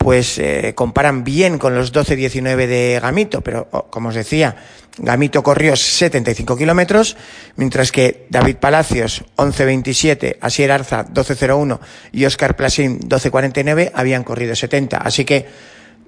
[0.01, 4.55] pues eh, comparan bien con los 12-19 de Gamito, pero como os decía,
[4.97, 7.15] Gamito corrió 75 kilómetros,
[7.55, 11.79] mientras que David Palacios 11-27, Asier Arza 12-01
[12.11, 14.97] y Oscar Plasín 12-49 habían corrido 70.
[14.97, 15.47] Así que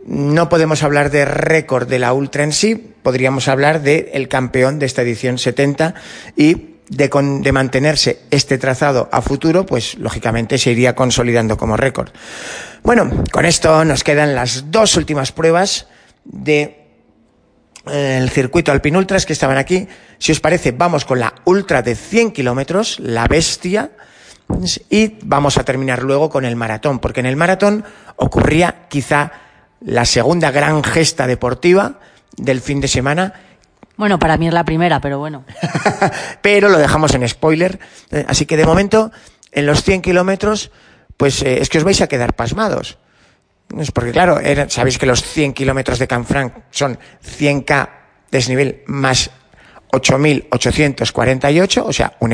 [0.06, 4.80] no podemos hablar de récord de la Ultra en sí, podríamos hablar del el campeón
[4.80, 5.94] de esta edición 70
[6.36, 11.78] y de, con, de mantenerse este trazado a futuro, pues lógicamente se iría consolidando como
[11.78, 12.10] récord.
[12.84, 15.88] Bueno, con esto nos quedan las dos últimas pruebas
[16.24, 16.84] de
[17.88, 19.88] eh, el circuito Alpin Ultras que estaban aquí.
[20.18, 23.92] Si os parece, vamos con la Ultra de 100 kilómetros, la bestia,
[24.90, 27.84] y vamos a terminar luego con el maratón, porque en el maratón
[28.18, 29.32] ocurría quizá
[29.82, 32.00] la segunda gran gesta deportiva
[32.38, 33.34] del fin de semana
[33.98, 35.44] bueno, para mí es la primera, pero bueno.
[36.42, 37.80] pero lo dejamos en spoiler.
[38.12, 39.12] Eh, así que de momento,
[39.52, 40.72] en los 100 kilómetros,
[41.18, 42.98] pues eh, es que os vais a quedar pasmados.
[43.78, 47.00] Es porque claro, sabéis que los 100 kilómetros de Canfranc son
[47.40, 47.90] 100k
[48.30, 49.32] desnivel más
[49.92, 52.34] 8.848, o sea, un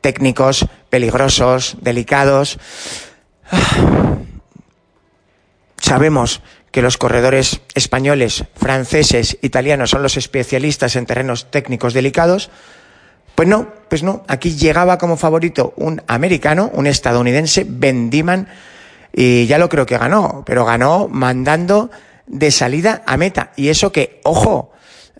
[0.00, 2.58] técnicos, peligrosos, delicados.
[5.80, 12.50] Sabemos que los corredores españoles, franceses, italianos son los especialistas en terrenos técnicos delicados,
[13.34, 18.48] pues no, pues no, aquí llegaba como favorito un americano, un estadounidense, Ben Diman,
[19.12, 21.90] y ya lo creo que ganó, pero ganó mandando
[22.26, 23.52] de salida a meta.
[23.56, 24.72] Y eso que, ojo,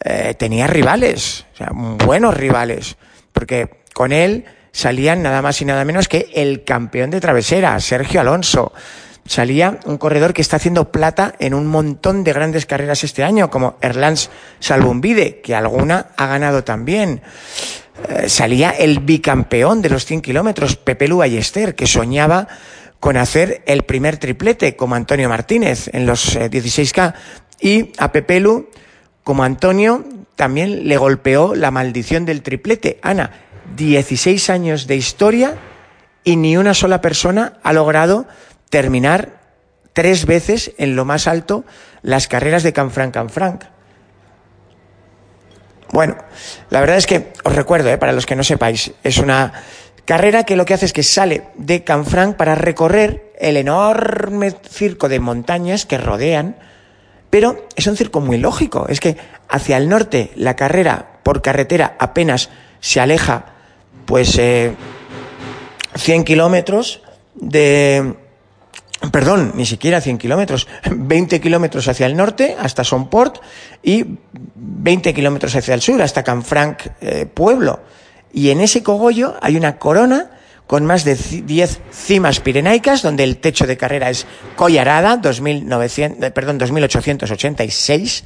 [0.04, 2.96] eh, tenía rivales, o sea, buenos rivales,
[3.32, 8.20] porque con él salían nada más y nada menos que el campeón de travesera, Sergio
[8.20, 8.72] Alonso,
[9.28, 13.50] salía un corredor que está haciendo plata en un montón de grandes carreras este año,
[13.50, 17.20] como Erlans Salbumbide, que alguna ha ganado también.
[18.08, 22.48] Eh, salía el bicampeón de los 100 kilómetros, Pepe Lu Ayester, que soñaba
[23.00, 27.14] con hacer el primer triplete, como Antonio Martínez, en los 16K.
[27.14, 27.14] Eh,
[27.60, 28.70] y a Pepe Lu,
[29.22, 30.04] como Antonio,
[30.36, 32.98] también le golpeó la maldición del triplete.
[33.02, 33.30] Ana,
[33.76, 35.54] 16 años de historia
[36.24, 38.26] y ni una sola persona ha logrado
[38.70, 39.40] terminar
[39.92, 41.64] tres veces en lo más alto
[42.02, 43.64] las carreras de Canfranc Canfranc.
[45.90, 46.16] Bueno,
[46.70, 49.52] la verdad es que os recuerdo, eh, para los que no sepáis, es una
[50.04, 55.08] carrera que lo que hace es que sale de Canfranc para recorrer el enorme circo
[55.08, 56.56] de montañas que rodean,
[57.30, 59.16] pero es un circo muy lógico, es que
[59.48, 62.50] hacia el norte la carrera por carretera apenas
[62.80, 63.46] se aleja
[64.06, 64.74] pues eh,
[65.96, 67.02] 100 kilómetros
[67.34, 68.14] de,
[69.12, 73.38] perdón, ni siquiera 100 kilómetros, 20 kilómetros hacia el norte hasta Sonport
[73.82, 74.04] y
[74.54, 77.80] 20 kilómetros hacia el sur hasta Canfranc eh, Pueblo.
[78.32, 80.30] Y en ese cogollo hay una corona
[80.66, 86.30] con más de 10 cimas pirenaicas, donde el techo de carrera es Collarada, 2900, eh,
[86.30, 88.24] perdón, 2886,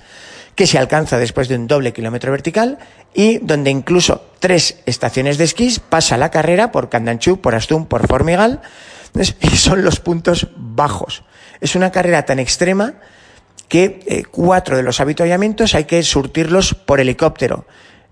[0.57, 2.79] que se alcanza después de un doble kilómetro vertical,
[3.15, 8.09] y donde incluso tres estaciones de esquís pasa la carrera por Candanchú, por Astum, por
[8.09, 8.61] Formigal,
[9.41, 11.23] y son los puntos bajos.
[11.61, 12.95] Es una carrera tan extrema
[13.69, 17.67] que eh, cuatro de los avituallamientos hay que surtirlos por helicóptero.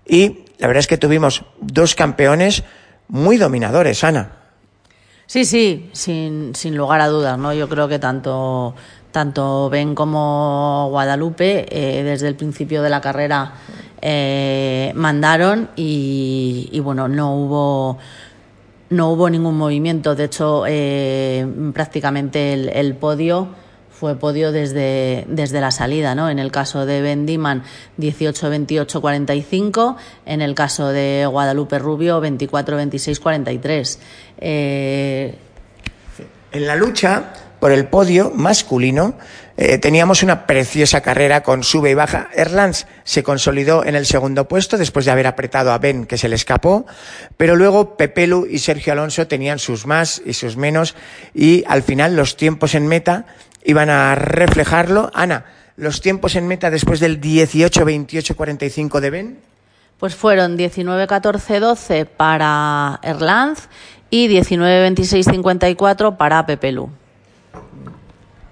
[0.07, 2.63] Y la verdad es que tuvimos dos campeones
[3.07, 4.37] muy dominadores, Ana.
[5.25, 7.53] Sí, sí, sin, sin lugar a dudas, ¿no?
[7.53, 8.75] Yo creo que tanto,
[9.11, 13.53] tanto Ben como Guadalupe, eh, desde el principio de la carrera,
[14.01, 17.97] eh, mandaron y, y, bueno, no hubo
[18.91, 20.13] no hubo ningún movimiento.
[20.15, 23.47] De hecho, eh, prácticamente el, podio
[23.89, 26.29] fue podio desde, desde la salida, ¿no?
[26.29, 27.63] En el caso de Ben Diman,
[27.97, 29.95] 18-28-45.
[30.25, 33.97] En el caso de Guadalupe Rubio, 24-26-43.
[34.37, 35.35] Eh,
[36.51, 39.13] En la lucha por el podio masculino
[39.55, 42.27] eh, teníamos una preciosa carrera con sube y baja.
[42.33, 46.27] Erlands se consolidó en el segundo puesto después de haber apretado a Ben, que se
[46.27, 46.87] le escapó,
[47.37, 50.95] pero luego Pepelu y Sergio Alonso tenían sus más y sus menos
[51.35, 53.27] y al final los tiempos en meta
[53.63, 55.11] iban a reflejarlo.
[55.13, 55.45] Ana,
[55.75, 59.37] los tiempos en meta después del 18-28-45 de Ben.
[59.99, 63.67] Pues fueron 19-14-12 para Erlanz
[64.09, 66.89] y 19-26-54 para Pepelu.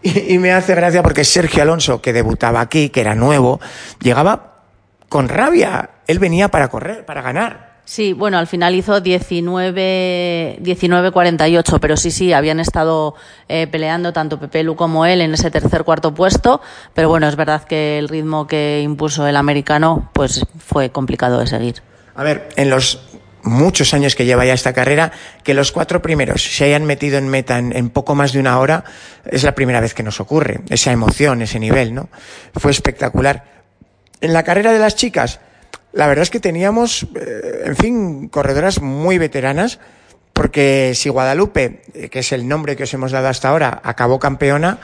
[0.02, 3.60] Y, y, me hace gracia porque Sergio Alonso, que debutaba aquí, que era nuevo,
[4.00, 4.64] llegaba
[5.10, 5.90] con rabia.
[6.08, 7.70] Él venía para correr, para ganar.
[7.90, 13.16] Sí, bueno, al final hizo 19-48, pero sí, sí, habían estado
[13.48, 16.62] eh, peleando tanto Pepe Lu como él en ese tercer cuarto puesto,
[16.94, 21.48] pero bueno, es verdad que el ritmo que impuso el americano pues fue complicado de
[21.48, 21.82] seguir.
[22.14, 23.09] A ver, en los
[23.44, 25.12] muchos años que lleva ya esta carrera,
[25.44, 28.84] que los cuatro primeros se hayan metido en meta en, poco más de una hora,
[29.26, 30.62] es la primera vez que nos ocurre.
[30.70, 32.10] Esa emoción, ese nivel, ¿no?
[32.56, 33.44] Fue espectacular.
[34.22, 35.40] En la carrera de las chicas,
[35.92, 39.80] la verdad es que teníamos, eh, en fin, corredoras muy veteranas,
[40.34, 44.20] porque si Guadalupe, eh, que es el nombre que os hemos dado hasta ahora, acabó
[44.20, 44.80] campeona,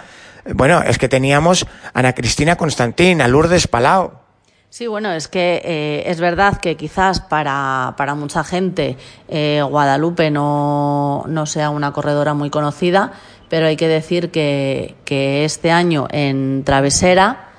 [0.46, 4.25] eh, bueno, es que teníamos Ana Cristina Constantín, a Lourdes Palau,
[4.76, 8.98] Sí, bueno, es que eh, es verdad que quizás para, para mucha gente
[9.30, 13.14] eh, Guadalupe no, no, sea una corredora muy conocida,
[13.48, 17.52] pero hay que decir que, que este año en Travesera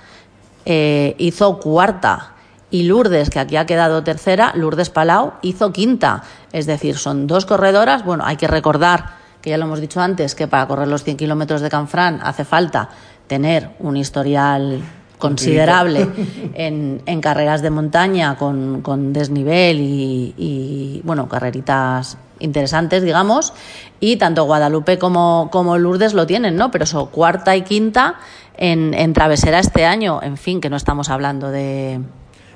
[0.66, 2.34] eh, hizo cuarta
[2.70, 6.22] y Lourdes, que aquí ha quedado tercera, Lourdes Palau hizo quinta.
[6.52, 8.04] Es decir, son dos corredoras.
[8.04, 11.16] Bueno, hay que recordar, que ya lo hemos dicho antes, que para correr los 100
[11.16, 12.90] kilómetros de Canfrán hace falta
[13.26, 14.82] tener un historial
[15.18, 16.08] considerable
[16.54, 23.54] en, en, carreras de montaña con, con desnivel y, y, bueno, carreritas interesantes, digamos,
[23.98, 26.70] y tanto Guadalupe como, como Lourdes lo tienen, ¿no?
[26.70, 28.16] Pero eso, cuarta y quinta
[28.56, 32.00] en, en travesera este año, en fin, que no estamos hablando de,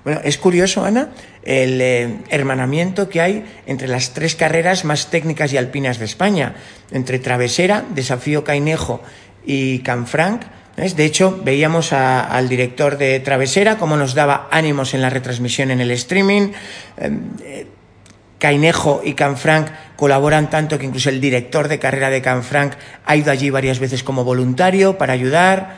[0.04, 1.10] bueno, es curioso, Ana,
[1.42, 6.54] el eh, hermanamiento que hay entre las tres carreras más técnicas y alpinas de España,
[6.90, 9.02] entre Travesera, Desafío Cainejo
[9.44, 10.42] y Canfranc.
[10.76, 15.70] De hecho, veíamos a, al director de Travesera cómo nos daba ánimos en la retransmisión
[15.70, 16.52] en el streaming.
[16.96, 17.66] Eh,
[18.38, 22.72] Cainejo y Canfranc colaboran tanto que incluso el director de carrera de Canfranc
[23.04, 25.76] ha ido allí varias veces como voluntario para ayudar.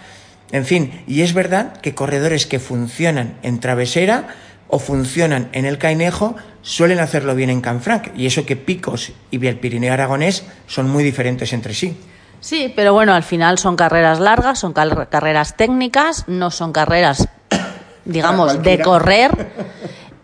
[0.53, 4.29] En fin, y es verdad que corredores que funcionan en travesera
[4.69, 9.39] o funcionan en el Cainejo suelen hacerlo bien en Canfranc, y eso que Picos y
[9.39, 11.97] Pirineo Aragonés son muy diferentes entre sí.
[12.43, 17.29] Sí, pero bueno, al final son carreras largas, son car carreras técnicas, no son carreras,
[18.05, 19.53] digamos, de correr.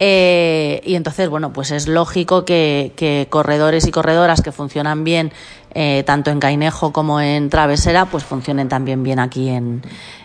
[0.01, 5.33] Eh, y entonces, bueno, pues es lógico que, que corredores y corredoras que funcionan bien
[5.75, 9.83] eh, tanto en Cainejo como en Travesera, pues funcionen también bien aquí en,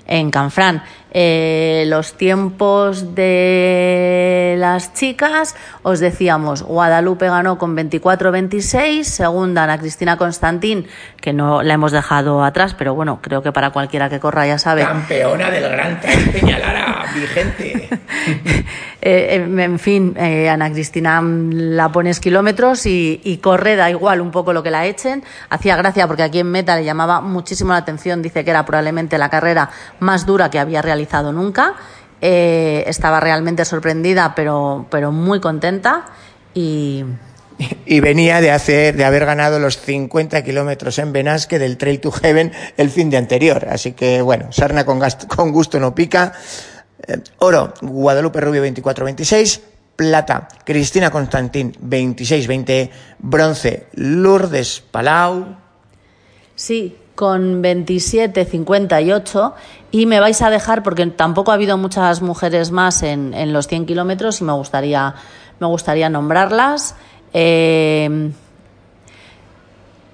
[0.08, 0.84] en Canfrán.
[1.16, 10.18] Eh, los tiempos de las chicas, os decíamos, Guadalupe ganó con 24-26, segunda Ana Cristina
[10.18, 10.88] Constantín,
[11.22, 14.58] que no la hemos dejado atrás, pero bueno, creo que para cualquiera que corra ya
[14.58, 14.82] sabe.
[14.82, 17.90] Campeona del Gran Peñalara, vigente.
[19.02, 24.32] eh, en fin, eh, Ana Cristina la pones kilómetros y, y corre, da igual un
[24.32, 25.24] poco lo que la echen.
[25.52, 29.20] Hacía gracia porque aquí en Meta le llamaba muchísimo la atención, dice que era probablemente
[29.20, 31.76] la carrera más dura que había realizado nunca.
[32.22, 36.06] Eh, estaba realmente sorprendida, pero, pero muy contenta
[36.54, 37.04] y,
[37.86, 42.12] y venía de hacer de haber ganado los 50 kilómetros en Benasque del Trail to
[42.12, 43.68] Heaven el fin de anterior.
[43.70, 46.34] Así que bueno, sarna con, gasto, con gusto no pica.
[47.08, 49.62] Eh, oro, Guadalupe Rubio 24-26.
[49.96, 52.90] Plata, Cristina Constantín 26-20.
[53.20, 55.56] Bronce, Lourdes Palau.
[56.56, 59.54] Sí, con 27,58
[59.92, 63.68] y me vais a dejar porque tampoco ha habido muchas mujeres más en, en los
[63.68, 65.16] 100 kilómetros y me gustaría,
[65.60, 66.96] me gustaría nombrarlas.
[67.34, 68.32] Eh,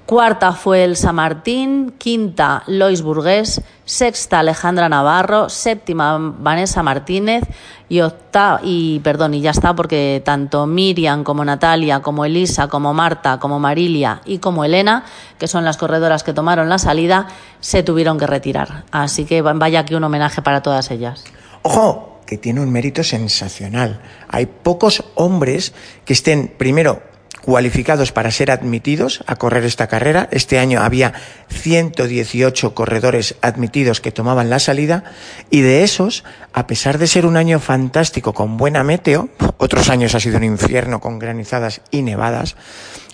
[0.09, 7.43] cuarta fue Elsa Martín, quinta Lois Burgués, sexta Alejandra Navarro, séptima Vanessa Martínez
[7.89, 12.91] y octava, y perdón, y ya está porque tanto Miriam como Natalia, como Elisa, como
[12.91, 15.05] Marta, como Marilia y como Elena,
[15.37, 17.27] que son las corredoras que tomaron la salida,
[17.59, 18.85] se tuvieron que retirar.
[18.89, 21.23] Así que vaya aquí un homenaje para todas ellas.
[21.61, 24.01] Ojo, que tiene un mérito sensacional.
[24.27, 25.71] Hay pocos hombres
[26.03, 27.08] que estén primero
[27.49, 30.29] cualificados para ser admitidos a correr esta carrera.
[30.29, 31.15] Este año había
[31.49, 35.03] 118 corredores admitidos que tomaban la salida
[35.49, 36.23] y de esos,
[36.53, 40.43] a pesar de ser un año fantástico con buena meteo, otros años ha sido un
[40.43, 42.55] infierno con granizadas y nevadas,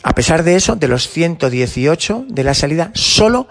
[0.03, 3.47] a pesar de eso, de los 118 de la salida, solo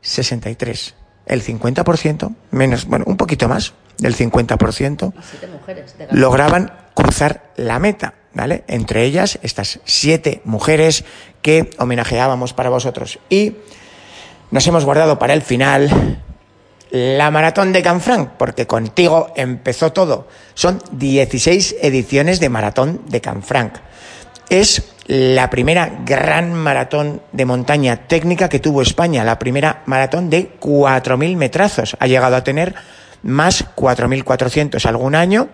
[0.00, 0.94] 63,
[1.26, 5.12] el 50%, menos, bueno, un poquito más del 50%,
[6.12, 8.64] lograban cruzar la meta, ¿vale?
[8.68, 11.04] Entre ellas, estas siete mujeres
[11.42, 13.18] que homenajeábamos para vosotros.
[13.28, 13.54] Y
[14.50, 16.20] nos hemos guardado para el final
[16.90, 20.26] la maratón de Canfranc, porque contigo empezó todo.
[20.54, 23.74] Son 16 ediciones de maratón de Canfranc.
[24.48, 30.52] Es la primera gran maratón de montaña técnica que tuvo España, la primera maratón de
[30.58, 31.96] 4.000 metrazos.
[32.00, 32.74] Ha llegado a tener
[33.22, 35.48] más 4.400 algún año.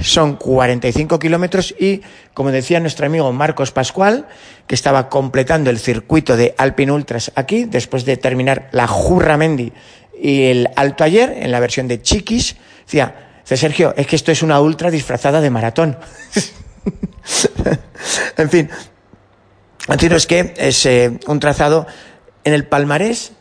[0.00, 2.02] Son 45 kilómetros y,
[2.34, 4.26] como decía nuestro amigo Marcos Pascual,
[4.66, 9.72] que estaba completando el circuito de Alpine Ultras aquí, después de terminar la Jurramendi
[10.20, 14.42] y el Alto ayer, en la versión de Chiquis, decía, Sergio, es que esto es
[14.42, 15.96] una ultra disfrazada de maratón.
[18.36, 18.70] en fin,
[19.88, 21.86] es que es eh, un trazado
[22.44, 23.32] en el palmarés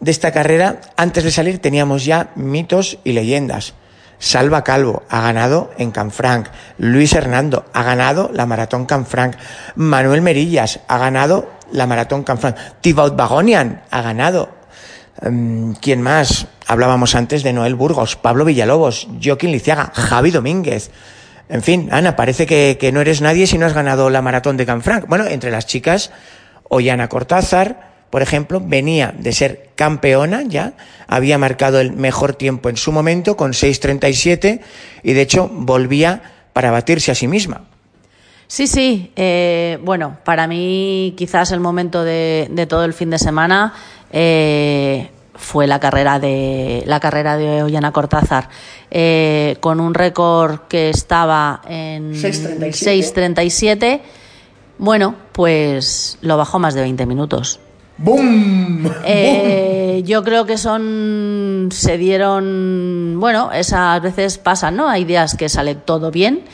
[0.00, 3.74] de esta carrera, antes de salir teníamos ya mitos y leyendas.
[4.22, 6.46] Salva Calvo ha ganado en Canfranc.
[6.78, 9.34] Luis Hernando ha ganado la maratón Canfranc.
[9.74, 12.56] Manuel Merillas ha ganado la maratón Canfranc.
[12.80, 14.48] Thibaut Bagonian ha ganado.
[15.20, 16.46] Em, ¿Quién más?
[16.68, 20.92] Hablábamos antes de Noel Burgos, Pablo Villalobos, Joaquín Liciaga, Javi Domínguez.
[21.48, 24.56] En fin, Ana, parece que, que no eres nadie si no has ganado la maratón
[24.56, 25.08] de Canfranc.
[25.08, 26.12] Bueno, entre las chicas,
[26.68, 30.74] Ollana Cortázar, por ejemplo, venía de ser campeona ya,
[31.06, 34.60] había marcado el mejor tiempo en su momento con 6.37
[35.02, 36.20] y de hecho volvía
[36.52, 37.62] para batirse a sí misma.
[38.48, 39.10] Sí, sí.
[39.16, 43.72] Eh, bueno, para mí quizás el momento de, todo el fin de semana
[44.12, 48.50] eh, fue la carrera de la carrera de Ollana Cortázar
[48.90, 54.02] eh, con un récord que estaba en 6.37.
[54.76, 57.58] Bueno, pues lo bajó más de 20 minutos.
[57.98, 58.84] ¡Bum!
[59.04, 61.68] Eh, yo creo que son.
[61.70, 63.16] Se dieron.
[63.18, 64.88] Bueno, esas veces pasan, ¿no?
[64.88, 66.44] Hay días que sale todo bien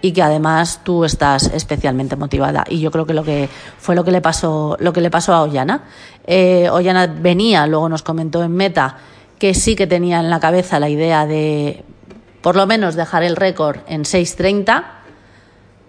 [0.00, 2.64] y que además tú estás especialmente motivada.
[2.68, 5.34] Y yo creo que lo que fue lo que le pasó, lo que le pasó
[5.34, 5.84] a Ollana.
[6.26, 8.96] Eh, Ollana venía, luego nos comentó en meta,
[9.38, 11.84] que sí que tenía en la cabeza la idea de
[12.42, 14.97] por lo menos dejar el récord en 6.30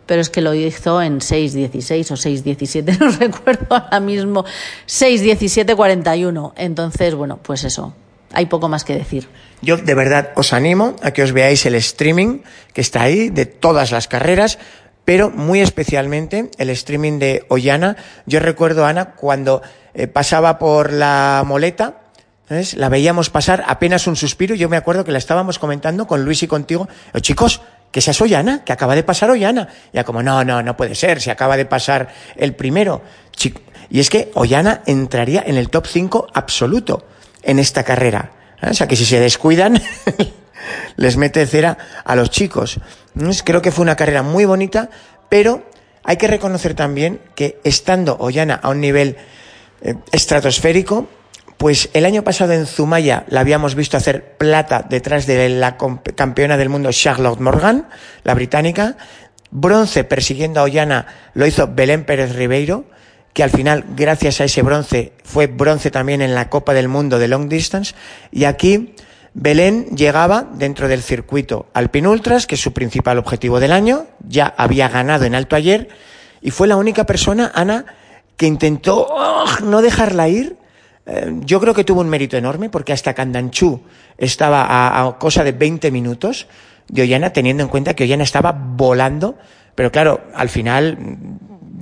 [0.10, 4.44] pero es que lo hizo en 6.16 o 6.17, no recuerdo ahora mismo,
[4.88, 6.54] 6.17.41.
[6.56, 7.94] Entonces, bueno, pues eso,
[8.34, 9.28] hay poco más que decir.
[9.62, 12.40] Yo de verdad os animo a que os veáis el streaming
[12.74, 14.58] que está ahí de todas las carreras,
[15.06, 17.96] pero muy especialmente el streaming de Ollana.
[18.26, 19.62] Yo recuerdo, Ana, cuando
[19.94, 22.02] eh, pasaba por la moleta,
[22.76, 24.56] la veíamos pasar apenas un suspiro.
[24.56, 26.88] Yo me acuerdo que la estábamos comentando con Luis y contigo.
[27.22, 29.68] Chicos, que es Ollana, que acaba de pasar Ollana.
[29.94, 33.02] Ya como, no, no, no puede ser, se acaba de pasar el primero.
[33.90, 37.06] Y es que Ollana entraría en el top 5 absoluto
[37.44, 38.32] en esta carrera.
[38.62, 38.68] ¿eh?
[38.70, 39.82] O sea que si se descuidan,
[40.98, 42.80] les mete cera a los chicos.
[43.44, 44.90] Creo que fue una carrera muy bonita,
[45.30, 45.64] pero
[46.04, 49.18] hay que reconocer también que estando Ollana a un nivel
[49.82, 51.08] eh, estratosférico,
[51.60, 55.76] pues el año pasado en Zumaya la habíamos visto hacer plata detrás de la
[56.16, 57.90] campeona del mundo Charlotte Morgan,
[58.24, 58.96] la británica.
[59.52, 62.86] Bronce persiguiendo a Ollana lo hizo Belén Pérez Ribeiro,
[63.34, 67.20] que al final, gracias a ese bronce, fue bronce también en la Copa del Mundo
[67.20, 67.94] de Long Distance.
[68.32, 68.96] Y aquí
[69.34, 74.08] Belén llegaba dentro del circuito Alpine Ultras, que es su principal objetivo del año.
[74.26, 75.90] Ya había ganado en alto ayer
[76.42, 77.84] y fue la única persona, Ana,
[78.38, 80.59] que intentó ¡oh!, no dejarla ir
[81.46, 83.82] yo creo que tuvo un mérito enorme porque hasta Candanchú
[84.18, 84.66] estaba
[85.00, 86.48] a, cosa de 20 minutos
[86.88, 89.38] de Ollana, teniendo en cuenta que Ollana estaba volando,
[89.76, 90.98] pero claro, al final,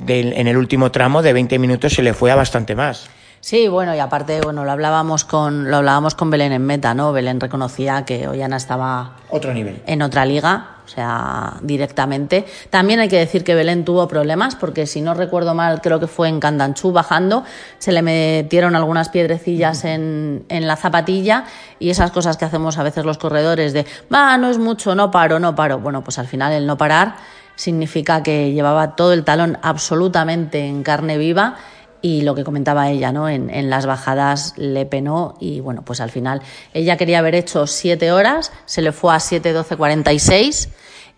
[0.07, 3.09] en el último tramo de 20 minutos se le fue a bastante más.
[3.39, 7.13] Sí, bueno, y aparte, bueno, lo hablábamos con, lo hablábamos con Belén en meta, ¿no?
[7.13, 9.81] Belén reconocía que Ollana estaba otro nivel.
[9.85, 12.45] en otra liga, o sea, directamente.
[12.69, 16.07] También hay que decir que Belén tuvo problemas, porque si no recuerdo mal, creo que
[16.07, 17.43] fue en Candanchú bajando,
[17.77, 21.43] se le metieron algunas piedrecillas en, en la zapatilla
[21.77, 25.11] y esas cosas que hacemos a veces los corredores de, va, no es mucho, no
[25.11, 25.79] paro, no paro.
[25.79, 27.15] Bueno, pues al final el no parar
[27.55, 31.57] significa que llevaba todo el talón absolutamente en carne viva
[32.07, 33.27] y lo que comentaba ella, ¿no?
[33.27, 36.41] En, en, las bajadas le penó y bueno, pues al final
[36.73, 40.69] ella quería haber hecho siete horas, se le fue a 7.12.46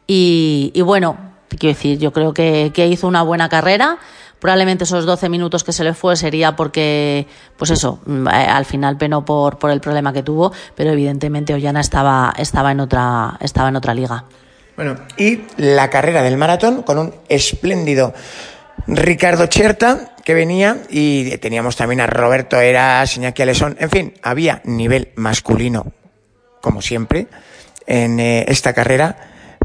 [0.08, 1.16] y, y bueno,
[1.48, 4.00] quiero decir, yo creo que, que hizo una buena carrera.
[4.40, 8.66] Probablemente esos 12 minutos que se le fue sería porque, pues eso, mm, eh, al
[8.66, 13.38] final penó por, por el problema que tuvo, pero evidentemente Ollana estaba, estaba, en, otra,
[13.42, 14.24] estaba en otra liga.
[14.76, 18.14] Bueno, y la carrera del maratón con un espléndido
[18.96, 24.62] Ricardo Cherta que venía y teníamos también a Roberto Eras, Iñaki Alesón, en fin, había
[24.64, 25.92] nivel masculino,
[26.62, 27.28] como siempre,
[27.88, 29.18] en eh, esta carrera,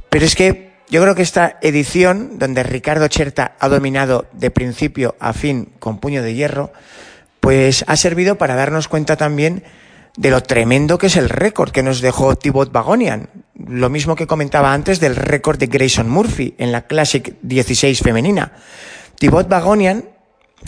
[0.09, 5.17] pero es que yo creo que esta edición, donde Ricardo Cherta ha dominado de principio
[5.19, 6.73] a fin con puño de hierro,
[7.41, 9.65] pues ha servido para darnos cuenta también
[10.17, 13.29] de lo tremendo que es el récord que nos dejó Thibaut Bagonian.
[13.67, 18.53] Lo mismo que comentaba antes del récord de Grayson Murphy en la Classic 16 femenina.
[19.19, 20.09] Thibaut Bagonian,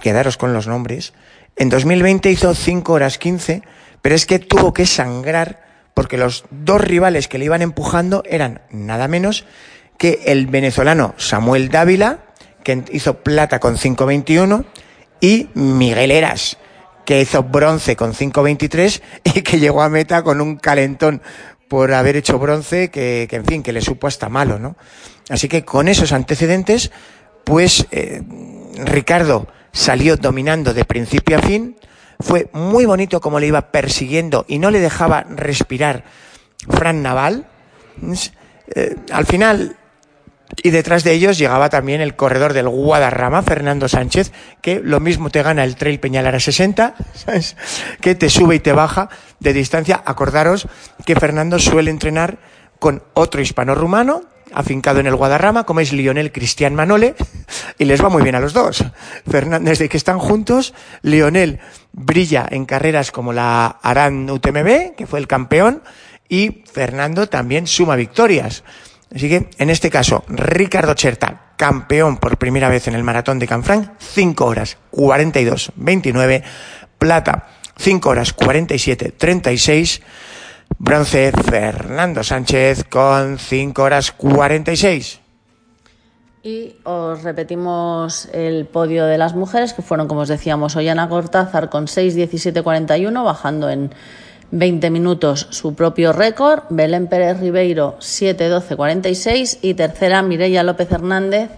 [0.01, 1.13] quedaros con los nombres,
[1.57, 3.63] en 2020 hizo 5 horas 15,
[4.03, 8.61] pero es que tuvo que sangrar porque los dos rivales que le iban empujando eran
[8.71, 9.47] nada menos
[9.97, 12.19] que el venezolano Samuel Dávila,
[12.63, 14.67] que hizo plata con 5.21,
[15.21, 16.59] y Miguel Eras,
[17.07, 21.23] que hizo bronce con 5.23 y que llegó a meta con un calentón
[21.69, 24.77] por haber hecho bronce que, que, en fin, que le supo hasta malo, ¿no?
[25.31, 26.93] Así que con esos antecedentes,
[27.47, 28.23] pues eh,
[28.85, 31.77] Ricardo salió dominando de principio a fin,
[32.19, 36.03] fue muy bonito como le iba persiguiendo y no le dejaba respirar
[36.69, 37.47] Fran Naval.
[38.75, 39.77] Eh, al final
[40.61, 45.31] y detrás de ellos llegaba también el corredor del Guadarrama, Fernando Sánchez, que lo mismo
[45.31, 47.57] te gana el Trail Peñalara 60, ¿sabes?
[48.01, 50.03] que te sube y te baja de distancia.
[50.05, 50.67] Acordaros
[51.05, 52.39] que Fernando suele entrenar
[52.81, 54.23] con otro hispano-rumano,
[54.53, 57.15] afincado en el Guadarrama, como es Lionel Cristian Manole,
[57.79, 58.85] y les va muy bien a los dos.
[59.29, 61.61] Fernando, desde que están juntos, Lionel
[61.93, 65.83] brilla en carreras como la Aran UTMB, que fue el campeón,
[66.29, 68.65] y Fernando también suma victorias.
[69.15, 73.47] Así que, en este caso, Ricardo Cherta, campeón por primera vez en el maratón de
[73.47, 76.43] Canfranc, 5 horas 42, 29,
[76.99, 80.03] plata, 5 horas 47, 36,
[80.79, 85.21] bronce, Fernando Sánchez con 5 horas 46.
[86.43, 91.71] Y os repetimos el podio de las mujeres, que fueron, como os decíamos, Ollana Cortázar
[91.71, 93.93] con 6, 17, 41, bajando en
[94.53, 101.51] 20 minutos su propio récord, Belén Pérez Ribeiro 7-12-46 y tercera Mireia López Hernández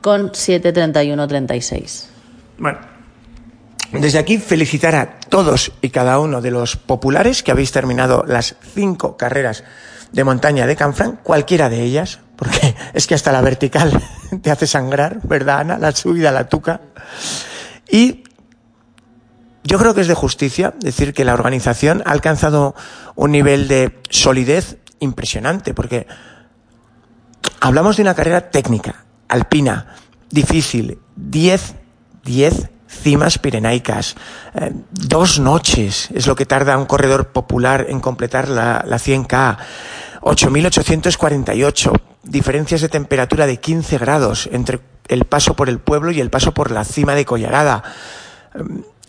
[0.00, 2.06] con 7-31-36.
[2.56, 2.78] Bueno,
[3.92, 8.56] desde aquí felicitar a todos y cada uno de los populares que habéis terminado las
[8.74, 9.64] cinco carreras
[10.12, 14.02] de montaña de Canfrán, cualquiera de ellas, porque es que hasta la vertical
[14.42, 15.78] te hace sangrar, ¿verdad, Ana?
[15.78, 16.80] La subida, la tuca.
[17.90, 18.24] Y
[19.64, 22.74] yo creo que es de justicia decir que la organización ha alcanzado
[23.16, 26.06] un nivel de solidez impresionante, porque
[27.60, 29.94] hablamos de una carrera técnica, alpina,
[30.30, 31.74] difícil, 10,
[32.24, 34.16] 10 cimas pirenaicas,
[34.54, 39.56] eh, dos noches es lo que tarda un corredor popular en completar la, la 100K,
[40.20, 41.92] 8.848,
[42.24, 46.52] diferencias de temperatura de 15 grados entre el paso por el pueblo y el paso
[46.52, 47.82] por la cima de Collarada.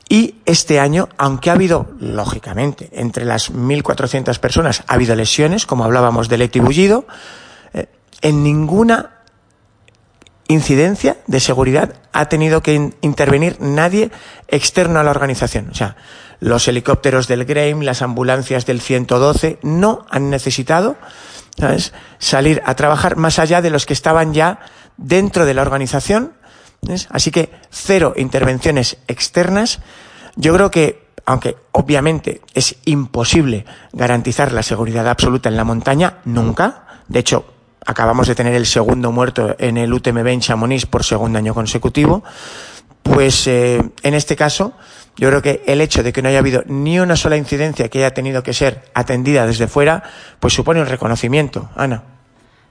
[0.08, 5.84] Y este año, aunque ha habido, lógicamente, entre las 1.400 personas, ha habido lesiones, como
[5.84, 7.06] hablábamos del Leti Bullido,
[7.74, 7.88] eh,
[8.22, 9.19] en ninguna
[10.50, 14.12] incidencia de seguridad ha tenido que in intervenir nadie
[14.50, 15.70] externo a la organización.
[15.72, 15.96] O sea,
[16.42, 20.98] los helicópteros del GREIM, las ambulancias del 112, no han necesitado
[21.58, 21.94] ¿sabes?
[22.18, 24.60] salir a trabajar más allá de los que estaban ya
[24.98, 26.34] dentro de la organización
[27.10, 29.80] Así que cero intervenciones externas.
[30.36, 36.86] Yo creo que, aunque obviamente es imposible garantizar la seguridad absoluta en la montaña, nunca.
[37.08, 37.46] De hecho,
[37.90, 42.24] acabamos de tener el segundo muerto en el UTMB en Chamonix por segundo año consecutivo.
[43.02, 44.74] Pues eh, en este caso,
[45.18, 47.98] yo creo que el hecho de que no haya habido ni una sola incidencia que
[47.98, 50.04] haya tenido que ser atendida desde fuera,
[50.40, 51.70] pues supone un reconocimiento.
[51.76, 52.04] Ana.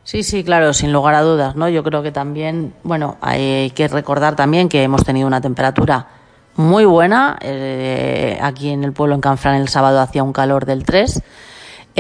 [0.05, 1.69] Sí, sí, claro, sin lugar a dudas, ¿no?
[1.69, 6.07] Yo creo que también, bueno, hay que recordar también que hemos tenido una temperatura
[6.55, 7.37] muy buena.
[7.41, 11.23] Eh, aquí en el pueblo, en Canfrán, el sábado hacía un calor del 3.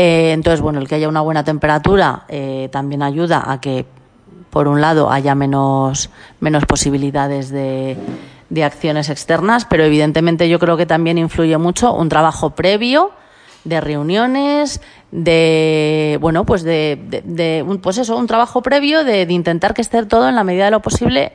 [0.01, 3.85] Eh, entonces, bueno, el que haya una buena temperatura eh, también ayuda a que,
[4.49, 7.97] por un lado, haya menos, menos posibilidades de,
[8.49, 13.11] de acciones externas, pero evidentemente yo creo que también influye mucho un trabajo previo
[13.65, 14.81] de reuniones,
[15.11, 20.07] de bueno, pues de, de, un, pues eso, un trabajo previo de, intentar que esté
[20.07, 21.33] todo en la medida de lo posible.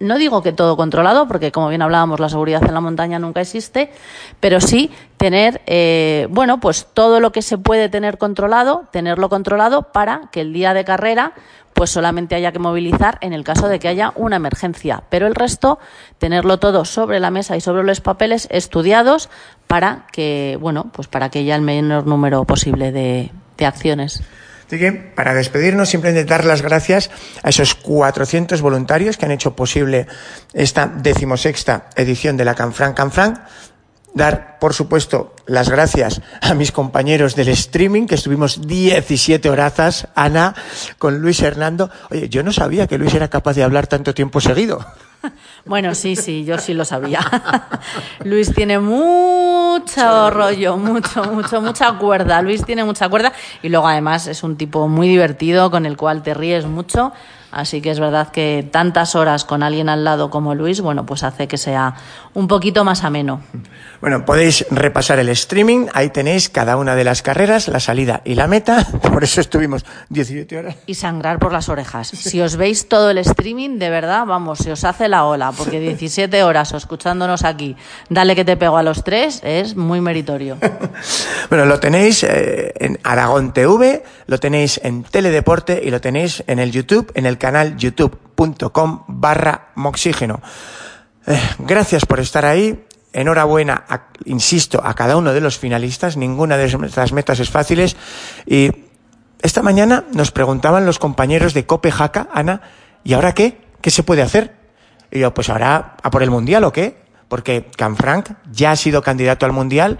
[0.00, 3.42] No digo que todo controlado, porque como bien hablábamos, la seguridad en la montaña nunca
[3.42, 3.92] existe,
[4.40, 9.92] pero sí tener, eh, bueno, pues todo lo que se puede tener controlado, tenerlo controlado
[9.92, 11.34] para que el día de carrera
[11.74, 15.02] pues solamente haya que movilizar en el caso de que haya una emergencia.
[15.08, 15.78] Pero el resto,
[16.18, 19.28] tenerlo todo sobre la mesa y sobre los papeles estudiados
[19.66, 24.22] para que, bueno, pues para que haya el menor número posible de, de acciones.
[24.70, 27.10] Así que, para despedirnos, simplemente dar las gracias
[27.42, 30.06] a esos 400 voluntarios que han hecho posible
[30.52, 33.42] esta decimosexta edición de la Canfran Canfran.
[34.14, 40.54] Dar, por supuesto, las gracias a mis compañeros del streaming, que estuvimos 17 horazas, Ana,
[40.98, 41.90] con Luis Hernando.
[42.08, 44.86] Oye, yo no sabía que Luis era capaz de hablar tanto tiempo seguido.
[45.64, 47.20] Bueno, sí, sí, yo sí lo sabía.
[48.24, 52.42] Luis tiene mucho rollo, mucho, mucho, mucha cuerda.
[52.42, 56.22] Luis tiene mucha cuerda y luego además es un tipo muy divertido con el cual
[56.22, 57.12] te ríes mucho.
[57.50, 61.22] Así que es verdad que tantas horas con alguien al lado como Luis, bueno, pues
[61.22, 61.94] hace que sea
[62.34, 63.42] un poquito más ameno.
[64.00, 68.34] Bueno, podéis repasar el streaming, ahí tenéis cada una de las carreras, la salida y
[68.34, 70.76] la meta, por eso estuvimos 17 horas.
[70.86, 72.08] Y sangrar por las orejas.
[72.08, 75.80] Si os veis todo el streaming, de verdad, vamos, se os hace la ola, porque
[75.80, 77.76] 17 horas escuchándonos aquí,
[78.08, 80.56] dale que te pego a los tres, es muy meritorio.
[81.50, 86.58] bueno, lo tenéis eh, en Aragón TV, lo tenéis en Teledeporte y lo tenéis en
[86.58, 90.40] el YouTube, en el canal youtube.com barra moxígeno.
[91.26, 92.86] Eh, gracias por estar ahí.
[93.12, 93.84] Enhorabuena,
[94.24, 96.16] insisto, a cada uno de los finalistas.
[96.16, 97.84] Ninguna de estas metas es fácil.
[98.46, 98.70] Y
[99.42, 101.92] esta mañana nos preguntaban los compañeros de Cope
[102.32, 102.60] Ana,
[103.02, 103.58] ¿y ahora qué?
[103.80, 104.54] ¿Qué se puede hacer?
[105.10, 107.02] Y yo, pues ahora, ¿a por el Mundial o qué?
[107.26, 109.98] Porque Canfranc ya ha sido candidato al Mundial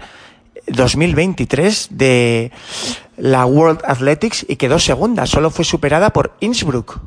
[0.67, 2.51] 2023 de
[3.17, 5.25] la World Athletics y quedó segunda.
[5.25, 6.99] Solo fue superada por Innsbruck.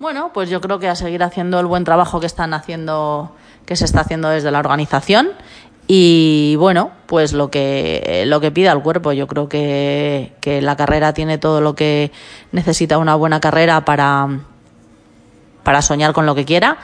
[0.00, 3.36] Bueno, pues yo creo que a seguir haciendo el buen trabajo que están haciendo,
[3.66, 5.28] que se está haciendo desde la organización.
[5.86, 9.12] Y bueno, pues lo que lo que pida el cuerpo.
[9.12, 12.12] Yo creo que, que la carrera tiene todo lo que
[12.50, 14.40] necesita una buena carrera para
[15.64, 16.78] para soñar con lo que quiera.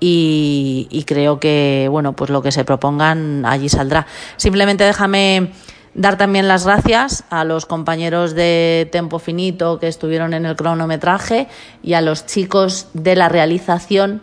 [0.00, 4.06] Y, y, creo que bueno pues lo que se propongan allí saldrá.
[4.38, 5.52] Simplemente déjame
[5.94, 11.48] Dar también las gracias a los compañeros de Tempo Finito que estuvieron en el cronometraje
[11.82, 14.22] y a los chicos de la realización,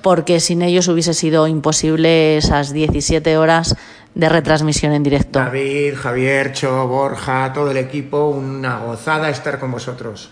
[0.00, 3.76] porque sin ellos hubiese sido imposible esas 17 horas
[4.14, 5.38] de retransmisión en directo.
[5.38, 10.30] David, Javier, Cho, Borja, todo el equipo, una gozada estar con vosotros.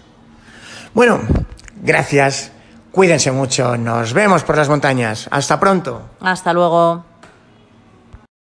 [0.95, 1.21] Bueno,
[1.83, 2.53] gracias.
[2.91, 3.77] Cuídense mucho.
[3.77, 5.29] Nos vemos por las montañas.
[5.31, 6.03] Hasta pronto.
[6.21, 7.05] Hasta luego.